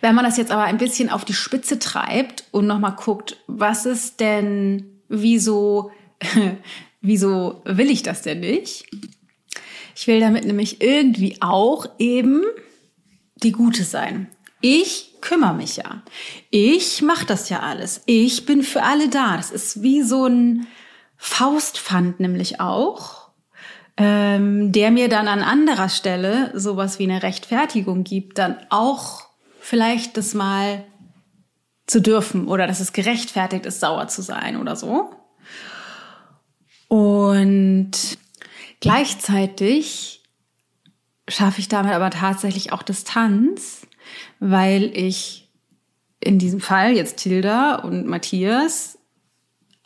Wenn 0.00 0.14
man 0.14 0.24
das 0.24 0.36
jetzt 0.36 0.52
aber 0.52 0.64
ein 0.64 0.78
bisschen 0.78 1.10
auf 1.10 1.24
die 1.24 1.34
Spitze 1.34 1.78
treibt 1.78 2.44
und 2.50 2.66
nochmal 2.66 2.94
guckt, 2.96 3.38
was 3.46 3.86
ist 3.86 4.20
denn, 4.20 5.00
wieso, 5.08 5.90
wieso 7.00 7.62
will 7.64 7.90
ich 7.90 8.02
das 8.02 8.22
denn 8.22 8.40
nicht? 8.40 8.84
Ich 9.96 10.06
will 10.06 10.20
damit 10.20 10.44
nämlich 10.44 10.80
irgendwie 10.80 11.38
auch 11.40 11.86
eben 11.98 12.42
die 13.42 13.52
Gute 13.52 13.84
sein. 13.84 14.28
Ich 14.60 15.07
kümmere 15.20 15.54
mich 15.54 15.76
ja. 15.76 16.02
Ich 16.50 17.02
mache 17.02 17.26
das 17.26 17.48
ja 17.48 17.60
alles. 17.60 18.02
Ich 18.06 18.46
bin 18.46 18.62
für 18.62 18.82
alle 18.82 19.08
da. 19.08 19.36
Das 19.36 19.50
ist 19.50 19.82
wie 19.82 20.02
so 20.02 20.26
ein 20.26 20.66
Faustpfand 21.16 22.20
nämlich 22.20 22.60
auch, 22.60 23.30
ähm, 23.96 24.70
der 24.70 24.90
mir 24.90 25.08
dann 25.08 25.26
an 25.26 25.42
anderer 25.42 25.88
Stelle 25.88 26.52
sowas 26.54 26.98
wie 26.98 27.04
eine 27.04 27.22
Rechtfertigung 27.22 28.04
gibt, 28.04 28.38
dann 28.38 28.56
auch 28.70 29.26
vielleicht 29.60 30.16
das 30.16 30.34
mal 30.34 30.84
zu 31.86 32.00
dürfen 32.00 32.46
oder 32.46 32.66
dass 32.66 32.80
es 32.80 32.92
gerechtfertigt 32.92 33.66
ist, 33.66 33.80
sauer 33.80 34.06
zu 34.08 34.22
sein 34.22 34.56
oder 34.56 34.76
so. 34.76 35.10
Und 36.86 37.90
gleichzeitig 38.80 40.22
schaffe 41.28 41.60
ich 41.60 41.68
damit 41.68 41.92
aber 41.92 42.10
tatsächlich 42.10 42.72
auch 42.72 42.82
Distanz, 42.82 43.77
weil 44.40 44.96
ich 44.96 45.48
in 46.20 46.38
diesem 46.38 46.60
Fall 46.60 46.92
jetzt 46.96 47.18
Tilda 47.18 47.76
und 47.76 48.06
Matthias 48.06 48.98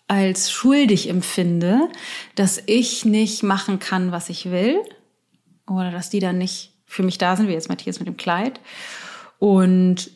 als 0.09 0.51
schuldig 0.51 1.09
empfinde, 1.09 1.89
dass 2.35 2.63
ich 2.67 3.05
nicht 3.05 3.43
machen 3.43 3.79
kann, 3.79 4.13
was 4.13 4.29
ich 4.29 4.51
will 4.51 4.81
oder 5.67 5.91
dass 5.91 6.11
die 6.11 6.21
dann 6.21 6.39
nicht 6.39 6.73
für 6.85 7.03
mich 7.03 7.19
da 7.19 7.37
sind, 7.37 7.49
wie 7.49 7.53
jetzt 7.53 7.69
Matthias 7.69 7.99
mit 7.99 8.09
dem 8.09 8.17
Kleid. 8.17 8.61
Und 9.39 10.11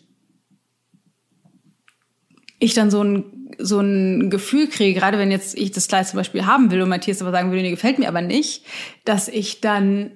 ich 2.58 2.74
dann 2.74 2.90
so 2.90 3.02
ein, 3.02 3.54
so 3.58 3.80
ein 3.80 4.28
Gefühl 4.30 4.68
kriege, 4.68 4.98
gerade 4.98 5.18
wenn 5.18 5.30
jetzt 5.30 5.56
ich 5.56 5.70
das 5.70 5.88
Kleid 5.88 6.06
zum 6.06 6.18
Beispiel 6.18 6.46
haben 6.46 6.70
will 6.70 6.82
und 6.82 6.88
Matthias 6.88 7.22
aber 7.22 7.30
sagen 7.30 7.50
würde, 7.50 7.62
nee, 7.62 7.70
gefällt 7.70 7.98
mir 7.98 8.08
aber 8.08 8.22
nicht, 8.22 8.64
dass 9.04 9.28
ich 9.28 9.60
dann 9.60 10.10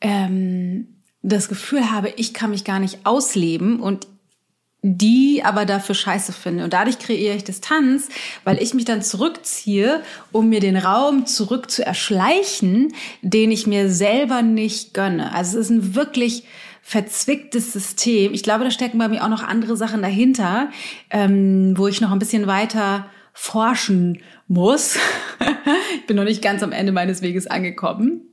ähm, 0.00 0.97
das 1.22 1.48
Gefühl 1.48 1.90
habe, 1.90 2.12
ich 2.16 2.34
kann 2.34 2.50
mich 2.50 2.64
gar 2.64 2.78
nicht 2.78 3.04
ausleben 3.04 3.80
und 3.80 4.06
die 4.82 5.42
aber 5.44 5.64
dafür 5.64 5.94
scheiße 5.94 6.32
finde. 6.32 6.62
Und 6.64 6.72
dadurch 6.72 6.98
kreiere 6.98 7.34
ich 7.34 7.44
Distanz, 7.44 8.08
weil 8.44 8.62
ich 8.62 8.74
mich 8.74 8.84
dann 8.84 9.02
zurückziehe, 9.02 10.02
um 10.30 10.48
mir 10.48 10.60
den 10.60 10.76
Raum 10.76 11.26
zurück 11.26 11.70
zu 11.70 11.84
erschleichen, 11.84 12.94
den 13.22 13.50
ich 13.50 13.66
mir 13.66 13.90
selber 13.90 14.42
nicht 14.42 14.94
gönne. 14.94 15.34
Also 15.34 15.58
es 15.58 15.66
ist 15.66 15.70
ein 15.70 15.94
wirklich 15.96 16.44
verzwicktes 16.80 17.72
System. 17.72 18.32
Ich 18.32 18.44
glaube, 18.44 18.64
da 18.64 18.70
stecken 18.70 18.98
bei 18.98 19.08
mir 19.08 19.24
auch 19.24 19.28
noch 19.28 19.42
andere 19.42 19.76
Sachen 19.76 20.00
dahinter, 20.00 20.70
ähm, 21.10 21.76
wo 21.76 21.88
ich 21.88 22.00
noch 22.00 22.12
ein 22.12 22.20
bisschen 22.20 22.46
weiter 22.46 23.06
forschen 23.34 24.22
muss. 24.46 24.96
ich 25.96 26.06
bin 26.06 26.16
noch 26.16 26.24
nicht 26.24 26.40
ganz 26.40 26.62
am 26.62 26.72
Ende 26.72 26.92
meines 26.92 27.20
Weges 27.20 27.46
angekommen. 27.46 28.27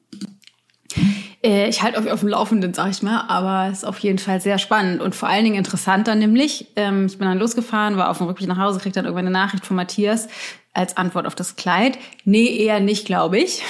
Äh, 1.45 1.69
ich 1.69 1.83
halte 1.83 1.99
euch 1.99 2.11
auf 2.11 2.21
dem 2.21 2.29
Laufenden, 2.29 2.73
sag 2.73 2.89
ich 2.89 3.03
mal, 3.03 3.25
aber 3.27 3.71
es 3.71 3.79
ist 3.79 3.83
auf 3.85 3.99
jeden 3.99 4.17
Fall 4.17 4.41
sehr 4.41 4.57
spannend 4.57 5.01
und 5.01 5.15
vor 5.15 5.29
allen 5.29 5.43
Dingen 5.43 5.57
interessanter 5.57 6.15
nämlich. 6.15 6.71
Ähm, 6.75 7.05
ich 7.05 7.19
bin 7.19 7.27
dann 7.27 7.37
losgefahren, 7.37 7.97
war 7.97 8.09
auf 8.09 8.17
dem 8.17 8.27
Rückweg 8.27 8.47
nach 8.47 8.57
Hause, 8.57 8.79
kriegte 8.79 8.97
dann 8.97 9.05
irgendwann 9.05 9.27
eine 9.27 9.33
Nachricht 9.33 9.65
von 9.65 9.77
Matthias 9.77 10.27
als 10.73 10.97
Antwort 10.97 11.27
auf 11.27 11.35
das 11.35 11.55
Kleid. 11.55 11.99
Nee, 12.23 12.47
eher 12.47 12.79
nicht, 12.79 13.05
glaube 13.05 13.37
ich. 13.37 13.61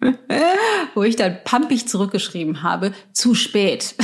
Wo 0.94 1.02
ich 1.02 1.16
dann 1.16 1.38
pampig 1.44 1.86
zurückgeschrieben 1.86 2.62
habe, 2.62 2.92
zu 3.12 3.34
spät. 3.34 3.94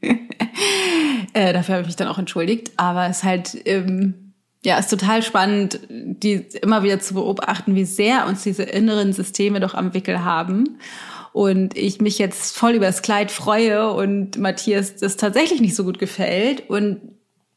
äh, 1.32 1.52
dafür 1.52 1.74
habe 1.74 1.82
ich 1.82 1.88
mich 1.88 1.96
dann 1.96 2.08
auch 2.08 2.18
entschuldigt. 2.18 2.72
Aber 2.76 3.06
es 3.06 3.18
ist 3.18 3.24
halt, 3.24 3.56
ähm, 3.64 4.32
ja, 4.62 4.78
ist 4.78 4.90
total 4.90 5.22
spannend, 5.22 5.80
die 5.88 6.46
immer 6.62 6.82
wieder 6.82 7.00
zu 7.00 7.14
beobachten, 7.14 7.74
wie 7.74 7.84
sehr 7.84 8.26
uns 8.26 8.42
diese 8.44 8.62
inneren 8.62 9.12
Systeme 9.12 9.60
doch 9.60 9.74
am 9.74 9.92
Wickel 9.92 10.24
haben. 10.24 10.78
Und 11.34 11.76
ich 11.76 12.00
mich 12.00 12.20
jetzt 12.20 12.56
voll 12.56 12.74
über 12.74 12.86
das 12.86 13.02
Kleid 13.02 13.32
freue 13.32 13.90
und 13.90 14.38
Matthias 14.38 14.94
das 14.94 15.16
tatsächlich 15.16 15.60
nicht 15.60 15.74
so 15.74 15.82
gut 15.82 15.98
gefällt. 15.98 16.70
Und 16.70 17.00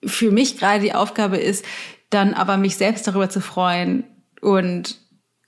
für 0.03 0.31
mich 0.31 0.57
gerade 0.57 0.81
die 0.81 0.95
Aufgabe 0.95 1.37
ist, 1.37 1.63
dann 2.09 2.33
aber 2.33 2.57
mich 2.57 2.75
selbst 2.75 3.05
darüber 3.07 3.29
zu 3.29 3.39
freuen 3.39 4.03
und 4.41 4.97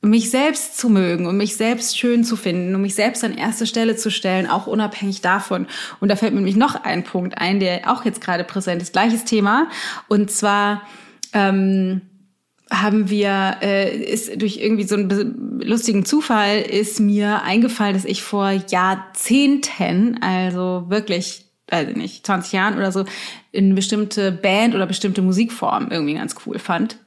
mich 0.01 0.29
selbst 0.29 0.77
zu 0.77 0.89
mögen 0.89 1.25
und 1.25 1.37
mich 1.37 1.57
selbst 1.57 1.97
schön 1.97 2.23
zu 2.23 2.35
finden 2.35 2.75
und 2.75 2.83
mich 2.83 2.93
selbst 2.93 3.23
an 3.23 3.35
erste 3.35 3.65
Stelle 3.65 3.95
zu 3.95 4.11
stellen, 4.11 4.45
auch 4.47 4.67
unabhängig 4.67 5.21
davon. 5.21 5.65
Und 5.99 6.09
da 6.09 6.15
fällt 6.15 6.33
mir 6.33 6.39
nämlich 6.41 6.55
noch 6.55 6.83
ein 6.83 7.03
Punkt 7.03 7.35
ein, 7.39 7.59
der 7.59 7.91
auch 7.91 8.05
jetzt 8.05 8.21
gerade 8.21 8.43
präsent 8.43 8.83
ist. 8.83 8.93
Gleiches 8.93 9.25
Thema. 9.25 9.69
Und 10.07 10.29
zwar 10.29 10.83
ähm, 11.33 12.01
haben 12.71 13.09
wir, 13.09 13.57
äh, 13.61 13.95
ist 13.97 14.41
durch 14.41 14.57
irgendwie 14.57 14.83
so 14.83 14.95
einen 14.95 15.59
lustigen 15.61 16.05
Zufall 16.05 16.61
ist 16.61 16.99
mir 16.99 17.41
eingefallen, 17.41 17.93
dass 17.93 18.05
ich 18.05 18.21
vor 18.21 18.51
Jahrzehnten, 18.51 20.21
also 20.21 20.85
wirklich 20.87 21.45
ich 21.71 21.95
nicht, 21.95 22.25
20 22.25 22.51
Jahren 22.53 22.77
oder 22.77 22.91
so, 22.91 23.05
eine 23.55 23.73
bestimmte 23.73 24.31
Band 24.31 24.75
oder 24.75 24.87
bestimmte 24.87 25.21
Musikform 25.21 25.89
irgendwie 25.91 26.15
ganz 26.15 26.35
cool 26.45 26.59
fand 26.59 26.97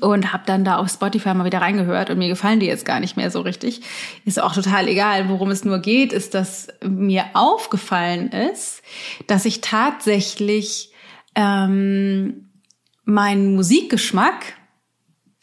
und 0.00 0.32
habe 0.32 0.42
dann 0.46 0.64
da 0.64 0.76
auf 0.76 0.90
Spotify 0.90 1.32
mal 1.34 1.46
wieder 1.46 1.62
reingehört 1.62 2.10
und 2.10 2.18
mir 2.18 2.28
gefallen 2.28 2.60
die 2.60 2.66
jetzt 2.66 2.84
gar 2.84 3.00
nicht 3.00 3.16
mehr 3.16 3.30
so 3.30 3.40
richtig. 3.40 3.80
Ist 4.24 4.40
auch 4.40 4.54
total 4.54 4.86
egal, 4.86 5.28
worum 5.28 5.50
es 5.50 5.64
nur 5.64 5.78
geht, 5.78 6.12
ist, 6.12 6.34
dass 6.34 6.68
mir 6.86 7.24
aufgefallen 7.32 8.28
ist, 8.28 8.82
dass 9.26 9.46
ich 9.46 9.60
tatsächlich 9.62 10.92
ähm, 11.34 12.50
meinen 13.04 13.54
Musikgeschmack, 13.54 14.57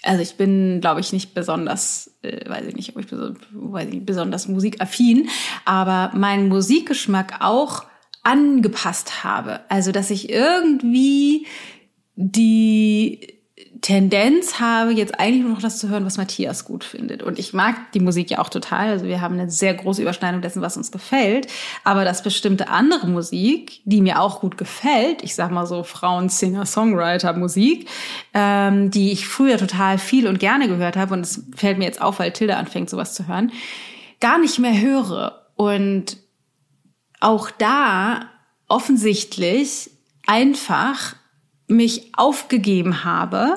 also 0.05 0.21
ich 0.21 0.35
bin, 0.35 0.79
glaube 0.81 1.01
ich, 1.01 1.11
nicht 1.11 1.33
besonders, 1.33 2.15
äh, 2.21 2.47
weiß 2.47 2.65
ich 2.67 2.75
nicht, 2.75 2.95
ob 2.95 3.03
ich, 3.03 3.07
weiß 3.11 3.89
ich, 3.91 4.05
besonders 4.05 4.47
musikaffin, 4.47 5.29
aber 5.65 6.11
meinen 6.15 6.47
Musikgeschmack 6.47 7.41
auch 7.41 7.85
angepasst 8.23 9.23
habe. 9.23 9.61
Also 9.69 9.91
dass 9.91 10.11
ich 10.11 10.29
irgendwie 10.29 11.47
die 12.15 13.35
Tendenz 13.85 14.59
habe, 14.59 14.93
jetzt 14.93 15.19
eigentlich 15.19 15.43
nur 15.43 15.51
noch 15.51 15.61
das 15.61 15.77
zu 15.77 15.89
hören, 15.89 16.07
was 16.07 16.17
Matthias 16.17 16.65
gut 16.65 16.83
findet. 16.83 17.21
Und 17.21 17.37
ich 17.37 17.53
mag 17.53 17.91
die 17.91 17.99
Musik 17.99 18.31
ja 18.31 18.39
auch 18.39 18.49
total. 18.49 18.89
Also 18.89 19.05
wir 19.05 19.21
haben 19.21 19.39
eine 19.39 19.51
sehr 19.51 19.75
große 19.75 20.01
Überschneidung 20.01 20.41
dessen, 20.41 20.63
was 20.63 20.75
uns 20.75 20.91
gefällt. 20.91 21.45
Aber 21.83 22.03
dass 22.03 22.23
bestimmte 22.23 22.69
andere 22.69 23.05
Musik, 23.05 23.81
die 23.85 24.01
mir 24.01 24.21
auch 24.21 24.39
gut 24.39 24.57
gefällt, 24.57 25.21
ich 25.21 25.35
sag 25.35 25.51
mal 25.51 25.67
so 25.67 25.83
Frauen, 25.83 26.29
Singer, 26.29 26.65
Songwriter 26.65 27.33
Musik, 27.33 27.87
ähm, 28.33 28.89
die 28.89 29.11
ich 29.11 29.27
früher 29.27 29.59
total 29.59 29.99
viel 29.99 30.27
und 30.27 30.39
gerne 30.39 30.67
gehört 30.67 30.97
habe, 30.97 31.13
und 31.13 31.19
es 31.19 31.43
fällt 31.55 31.77
mir 31.77 31.85
jetzt 31.85 32.01
auf, 32.01 32.17
weil 32.17 32.31
Tilda 32.31 32.57
anfängt, 32.57 32.89
sowas 32.89 33.13
zu 33.13 33.27
hören, 33.27 33.51
gar 34.19 34.39
nicht 34.39 34.57
mehr 34.57 34.81
höre. 34.81 35.45
Und 35.53 36.17
auch 37.19 37.51
da 37.51 38.21
offensichtlich 38.67 39.91
einfach 40.25 41.15
mich 41.67 42.11
aufgegeben 42.15 43.03
habe 43.03 43.55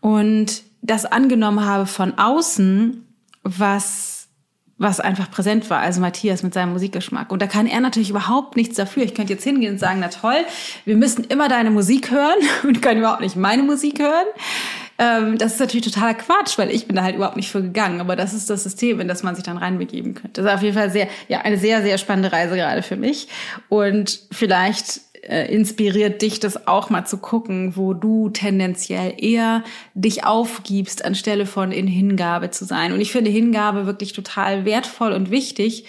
und 0.00 0.62
das 0.82 1.04
angenommen 1.04 1.64
habe 1.64 1.86
von 1.86 2.18
außen, 2.18 3.06
was 3.42 4.16
was 4.78 5.00
einfach 5.00 5.30
präsent 5.30 5.70
war, 5.70 5.78
also 5.80 6.02
Matthias 6.02 6.42
mit 6.42 6.52
seinem 6.52 6.72
Musikgeschmack. 6.72 7.32
Und 7.32 7.40
da 7.40 7.46
kann 7.46 7.66
er 7.66 7.80
natürlich 7.80 8.10
überhaupt 8.10 8.56
nichts 8.56 8.76
dafür. 8.76 9.04
Ich 9.04 9.14
könnte 9.14 9.32
jetzt 9.32 9.44
hingehen 9.44 9.72
und 9.72 9.78
sagen, 9.78 10.00
na 10.00 10.08
toll, 10.08 10.44
wir 10.84 10.96
müssen 10.96 11.24
immer 11.24 11.48
deine 11.48 11.70
Musik 11.70 12.10
hören 12.10 12.36
und 12.62 12.82
können 12.82 13.00
überhaupt 13.00 13.22
nicht 13.22 13.36
meine 13.36 13.62
Musik 13.62 14.00
hören. 14.00 14.26
Ähm, 14.98 15.38
das 15.38 15.54
ist 15.54 15.60
natürlich 15.60 15.86
totaler 15.86 16.14
Quatsch, 16.14 16.58
weil 16.58 16.70
ich 16.70 16.86
bin 16.86 16.96
da 16.96 17.02
halt 17.02 17.16
überhaupt 17.16 17.36
nicht 17.36 17.50
für 17.50 17.62
gegangen. 17.62 18.00
Aber 18.00 18.16
das 18.16 18.34
ist 18.34 18.50
das 18.50 18.64
System, 18.64 19.00
in 19.00 19.08
das 19.08 19.22
man 19.22 19.34
sich 19.34 19.44
dann 19.44 19.56
reinbegeben 19.56 20.14
könnte. 20.14 20.42
Das 20.42 20.50
ist 20.50 20.56
auf 20.56 20.62
jeden 20.62 20.76
Fall 20.76 20.90
sehr, 20.90 21.08
ja, 21.28 21.40
eine 21.40 21.56
sehr, 21.56 21.82
sehr 21.82 21.96
spannende 21.96 22.32
Reise 22.32 22.54
gerade 22.54 22.82
für 22.82 22.96
mich. 22.96 23.28
Und 23.70 24.20
vielleicht 24.30 25.00
äh, 25.22 25.52
inspiriert 25.52 26.22
dich 26.22 26.40
das 26.40 26.66
auch 26.66 26.90
mal 26.90 27.04
zu 27.04 27.18
gucken, 27.18 27.76
wo 27.76 27.94
du 27.94 28.30
tendenziell 28.30 29.14
eher 29.18 29.64
dich 29.94 30.24
aufgibst, 30.24 31.04
anstelle 31.04 31.46
von 31.46 31.72
in 31.72 31.86
Hingabe 31.86 32.50
zu 32.50 32.64
sein. 32.64 32.92
Und 32.92 33.00
ich 33.00 33.12
finde 33.12 33.30
Hingabe 33.30 33.86
wirklich 33.86 34.12
total 34.12 34.64
wertvoll 34.64 35.12
und 35.12 35.30
wichtig. 35.30 35.84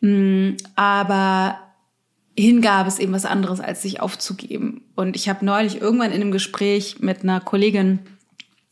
Mm, 0.00 0.52
aber 0.74 1.58
Hingabe 2.36 2.88
ist 2.88 2.98
eben 2.98 3.12
was 3.12 3.24
anderes, 3.24 3.60
als 3.60 3.82
sich 3.82 4.00
aufzugeben. 4.00 4.82
Und 4.94 5.16
ich 5.16 5.28
habe 5.28 5.44
neulich 5.44 5.80
irgendwann 5.80 6.12
in 6.12 6.20
einem 6.20 6.32
Gespräch 6.32 7.00
mit 7.00 7.22
einer 7.22 7.40
Kollegin, 7.40 8.00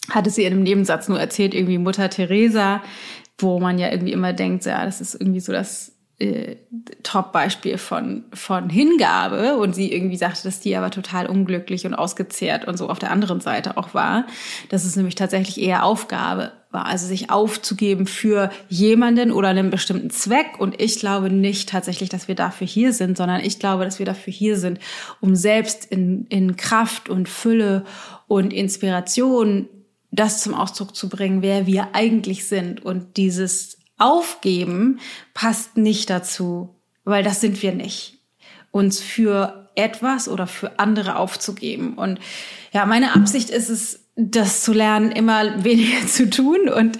hatte 0.09 0.31
sie 0.31 0.45
in 0.45 0.53
einem 0.53 0.63
Nebensatz 0.63 1.09
nur 1.09 1.21
erzählt, 1.21 1.55
irgendwie 1.55 1.79
Mutter 1.79 2.09
Teresa, 2.09 2.83
wo 3.39 3.61
man 3.61 3.79
ja 3.79 3.91
irgendwie 3.91 4.13
immer 4.13 4.33
denkt, 4.33 4.65
ja, 4.65 4.85
das 4.85 5.01
ist 5.01 5.15
irgendwie 5.15 5.41
so 5.41 5.53
das 5.53 5.93
äh, 6.21 6.57
Top-Beispiel 7.03 7.79
von, 7.79 8.25
von 8.33 8.69
Hingabe 8.69 9.57
und 9.57 9.75
sie 9.75 9.93
irgendwie 9.93 10.17
sagte, 10.17 10.43
dass 10.45 10.61
die 10.61 10.77
aber 10.77 10.91
total 10.91 11.27
unglücklich 11.27 11.87
und 11.87 11.95
ausgezehrt 11.95 12.67
und 12.67 12.77
so 12.77 12.89
auf 12.89 12.99
der 12.99 13.11
anderen 13.11 13.41
Seite 13.41 13.77
auch 13.77 13.95
war, 13.95 14.27
dass 14.69 14.85
es 14.85 14.97
nämlich 14.97 15.15
tatsächlich 15.15 15.61
eher 15.61 15.85
Aufgabe 15.85 16.53
war, 16.71 16.87
also 16.87 17.07
sich 17.07 17.31
aufzugeben 17.31 18.07
für 18.07 18.51
jemanden 18.69 19.33
oder 19.33 19.49
einen 19.49 19.71
bestimmten 19.71 20.11
Zweck. 20.11 20.59
Und 20.59 20.81
ich 20.81 21.01
glaube 21.01 21.31
nicht 21.31 21.71
tatsächlich, 21.71 22.11
dass 22.11 22.29
wir 22.29 22.35
dafür 22.35 22.67
hier 22.67 22.93
sind, 22.93 23.17
sondern 23.17 23.41
ich 23.41 23.59
glaube, 23.59 23.85
dass 23.85 23.99
wir 23.99 24.07
dafür 24.07 24.33
hier 24.33 24.57
sind, 24.57 24.79
um 25.21 25.35
selbst 25.35 25.87
in, 25.87 26.27
in 26.29 26.57
Kraft 26.57 27.09
und 27.09 27.29
Fülle 27.29 27.85
und 28.29 28.53
Inspiration 28.53 29.69
das 30.13 30.43
zum 30.43 30.55
Ausdruck 30.55 30.95
zu 30.95 31.09
bringen, 31.09 31.41
wer 31.41 31.67
wir 31.67 31.95
eigentlich 31.95 32.47
sind 32.47 32.85
und 32.85 33.17
dieses 33.17 33.80
Aufgeben 34.01 34.99
passt 35.35 35.77
nicht 35.77 36.11
dazu, 36.11 36.75
weil 37.05 37.23
das 37.23 37.41
sind 37.41 37.63
wir 37.63 37.73
nicht. 37.73 38.19
Uns 38.71 39.01
für 39.01 39.71
etwas 39.75 40.29
oder 40.29 40.47
für 40.47 40.79
andere 40.79 41.17
aufzugeben. 41.17 41.95
Und 41.95 42.19
ja, 42.73 42.87
meine 42.87 43.15
Absicht 43.15 43.51
ist 43.51 43.69
es, 43.69 44.01
das 44.17 44.63
zu 44.63 44.73
lernen, 44.73 45.13
immer 45.13 45.65
weniger 45.65 46.07
zu 46.07 46.29
tun 46.29 46.69
und 46.69 46.99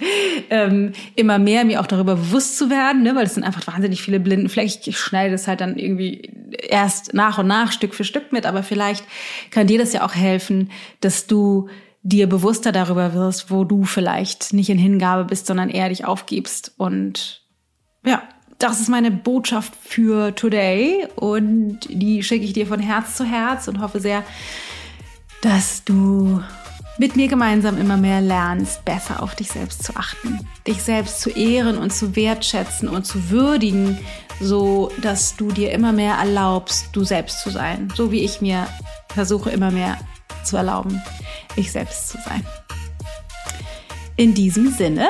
ähm, 0.49 0.93
immer 1.15 1.39
mehr 1.39 1.65
mir 1.65 1.81
auch 1.81 1.87
darüber 1.87 2.15
bewusst 2.15 2.57
zu 2.57 2.69
werden, 2.69 3.03
ne? 3.03 3.15
weil 3.15 3.25
es 3.25 3.35
sind 3.35 3.43
einfach 3.43 3.67
wahnsinnig 3.67 4.01
viele 4.01 4.19
blinden 4.19 4.49
Flecken. 4.49 4.81
Ich 4.85 4.97
schneide 4.97 5.31
das 5.31 5.47
halt 5.47 5.61
dann 5.61 5.77
irgendwie 5.77 6.31
erst 6.51 7.13
nach 7.13 7.37
und 7.37 7.47
nach, 7.47 7.71
Stück 7.71 7.93
für 7.93 8.03
Stück 8.03 8.31
mit, 8.31 8.45
aber 8.45 8.63
vielleicht 8.63 9.05
kann 9.51 9.67
dir 9.67 9.77
das 9.77 9.93
ja 9.93 10.03
auch 10.03 10.15
helfen, 10.15 10.71
dass 11.01 11.27
du 11.27 11.69
dir 12.03 12.27
bewusster 12.27 12.71
darüber 12.71 13.13
wirst, 13.13 13.51
wo 13.51 13.63
du 13.63 13.83
vielleicht 13.83 14.53
nicht 14.53 14.69
in 14.69 14.77
Hingabe 14.77 15.25
bist, 15.25 15.45
sondern 15.47 15.69
eher 15.69 15.89
dich 15.89 16.05
aufgibst. 16.05 16.73
Und 16.77 17.41
ja, 18.05 18.23
das 18.57 18.79
ist 18.79 18.89
meine 18.89 19.11
Botschaft 19.11 19.73
für 19.75 20.35
today 20.35 21.07
und 21.15 21.79
die 21.89 22.23
schicke 22.23 22.45
ich 22.45 22.53
dir 22.53 22.67
von 22.67 22.79
Herz 22.79 23.15
zu 23.15 23.23
Herz 23.23 23.67
und 23.67 23.81
hoffe 23.81 23.99
sehr, 23.99 24.23
dass 25.41 25.83
du 25.83 26.41
mit 26.97 27.15
mir 27.15 27.27
gemeinsam 27.27 27.79
immer 27.79 27.97
mehr 27.97 28.21
lernst, 28.21 28.85
besser 28.85 29.23
auf 29.23 29.35
dich 29.35 29.49
selbst 29.49 29.83
zu 29.83 29.95
achten, 29.95 30.39
dich 30.67 30.83
selbst 30.83 31.21
zu 31.21 31.31
ehren 31.31 31.77
und 31.77 31.91
zu 31.91 32.15
wertschätzen 32.15 32.87
und 32.87 33.05
zu 33.05 33.31
würdigen, 33.31 33.97
so 34.39 34.91
dass 35.01 35.35
du 35.35 35.51
dir 35.51 35.71
immer 35.71 35.93
mehr 35.93 36.15
erlaubst, 36.15 36.89
du 36.93 37.03
selbst 37.03 37.41
zu 37.41 37.49
sein, 37.49 37.91
so 37.95 38.11
wie 38.11 38.23
ich 38.23 38.41
mir 38.41 38.67
versuche 39.07 39.49
immer 39.49 39.71
mehr 39.71 39.97
zu 40.43 40.57
erlauben, 40.57 41.01
ich 41.55 41.71
selbst 41.71 42.09
zu 42.09 42.17
sein. 42.25 42.45
In 44.15 44.33
diesem 44.33 44.71
Sinne 44.71 45.09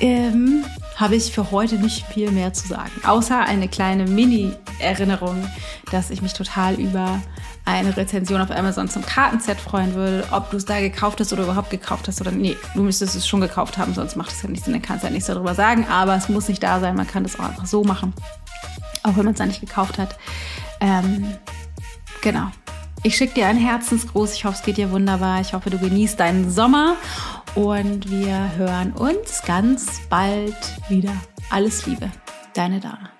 ähm, 0.00 0.64
habe 0.96 1.14
ich 1.14 1.30
für 1.30 1.50
heute 1.50 1.76
nicht 1.76 2.06
viel 2.06 2.30
mehr 2.30 2.52
zu 2.52 2.66
sagen, 2.66 2.90
außer 3.06 3.40
eine 3.40 3.68
kleine 3.68 4.04
Mini-Erinnerung, 4.06 5.48
dass 5.90 6.10
ich 6.10 6.22
mich 6.22 6.32
total 6.32 6.74
über 6.74 7.20
eine 7.64 7.96
Rezension 7.96 8.40
auf 8.40 8.50
Amazon 8.50 8.88
zum 8.88 9.04
Kartenset 9.04 9.60
freuen 9.60 9.94
würde, 9.94 10.26
ob 10.30 10.50
du 10.50 10.56
es 10.56 10.64
da 10.64 10.80
gekauft 10.80 11.20
hast 11.20 11.32
oder 11.32 11.44
überhaupt 11.44 11.70
gekauft 11.70 12.08
hast 12.08 12.20
oder 12.20 12.30
nee, 12.30 12.56
du 12.74 12.82
müsstest 12.82 13.14
es 13.14 13.28
schon 13.28 13.40
gekauft 13.40 13.76
haben, 13.78 13.94
sonst 13.94 14.16
macht 14.16 14.32
es 14.32 14.42
ja 14.42 14.48
nichts, 14.48 14.66
dann 14.66 14.80
kannst 14.80 15.04
du 15.04 15.08
ja 15.08 15.12
nichts 15.12 15.28
darüber 15.28 15.54
sagen, 15.54 15.86
aber 15.86 16.16
es 16.16 16.28
muss 16.28 16.48
nicht 16.48 16.62
da 16.62 16.80
sein, 16.80 16.96
man 16.96 17.06
kann 17.06 17.24
das 17.24 17.38
auch 17.38 17.44
einfach 17.44 17.66
so 17.66 17.84
machen, 17.84 18.14
auch 19.02 19.16
wenn 19.16 19.24
man 19.24 19.34
es 19.34 19.38
da 19.38 19.46
nicht 19.46 19.60
gekauft 19.60 19.98
hat. 19.98 20.16
Ähm, 20.80 21.34
genau, 22.22 22.48
ich 23.02 23.16
schicke 23.16 23.34
dir 23.34 23.46
einen 23.46 23.58
Herzensgruß. 23.58 24.34
Ich 24.34 24.44
hoffe, 24.44 24.56
es 24.58 24.62
geht 24.62 24.76
dir 24.76 24.90
wunderbar. 24.90 25.40
Ich 25.40 25.52
hoffe, 25.52 25.70
du 25.70 25.78
genießt 25.78 26.18
deinen 26.18 26.50
Sommer. 26.50 26.96
Und 27.54 28.10
wir 28.10 28.56
hören 28.56 28.92
uns 28.92 29.42
ganz 29.42 30.00
bald 30.08 30.56
wieder. 30.88 31.12
Alles 31.50 31.86
Liebe, 31.86 32.10
deine 32.54 32.80
Dana. 32.80 33.17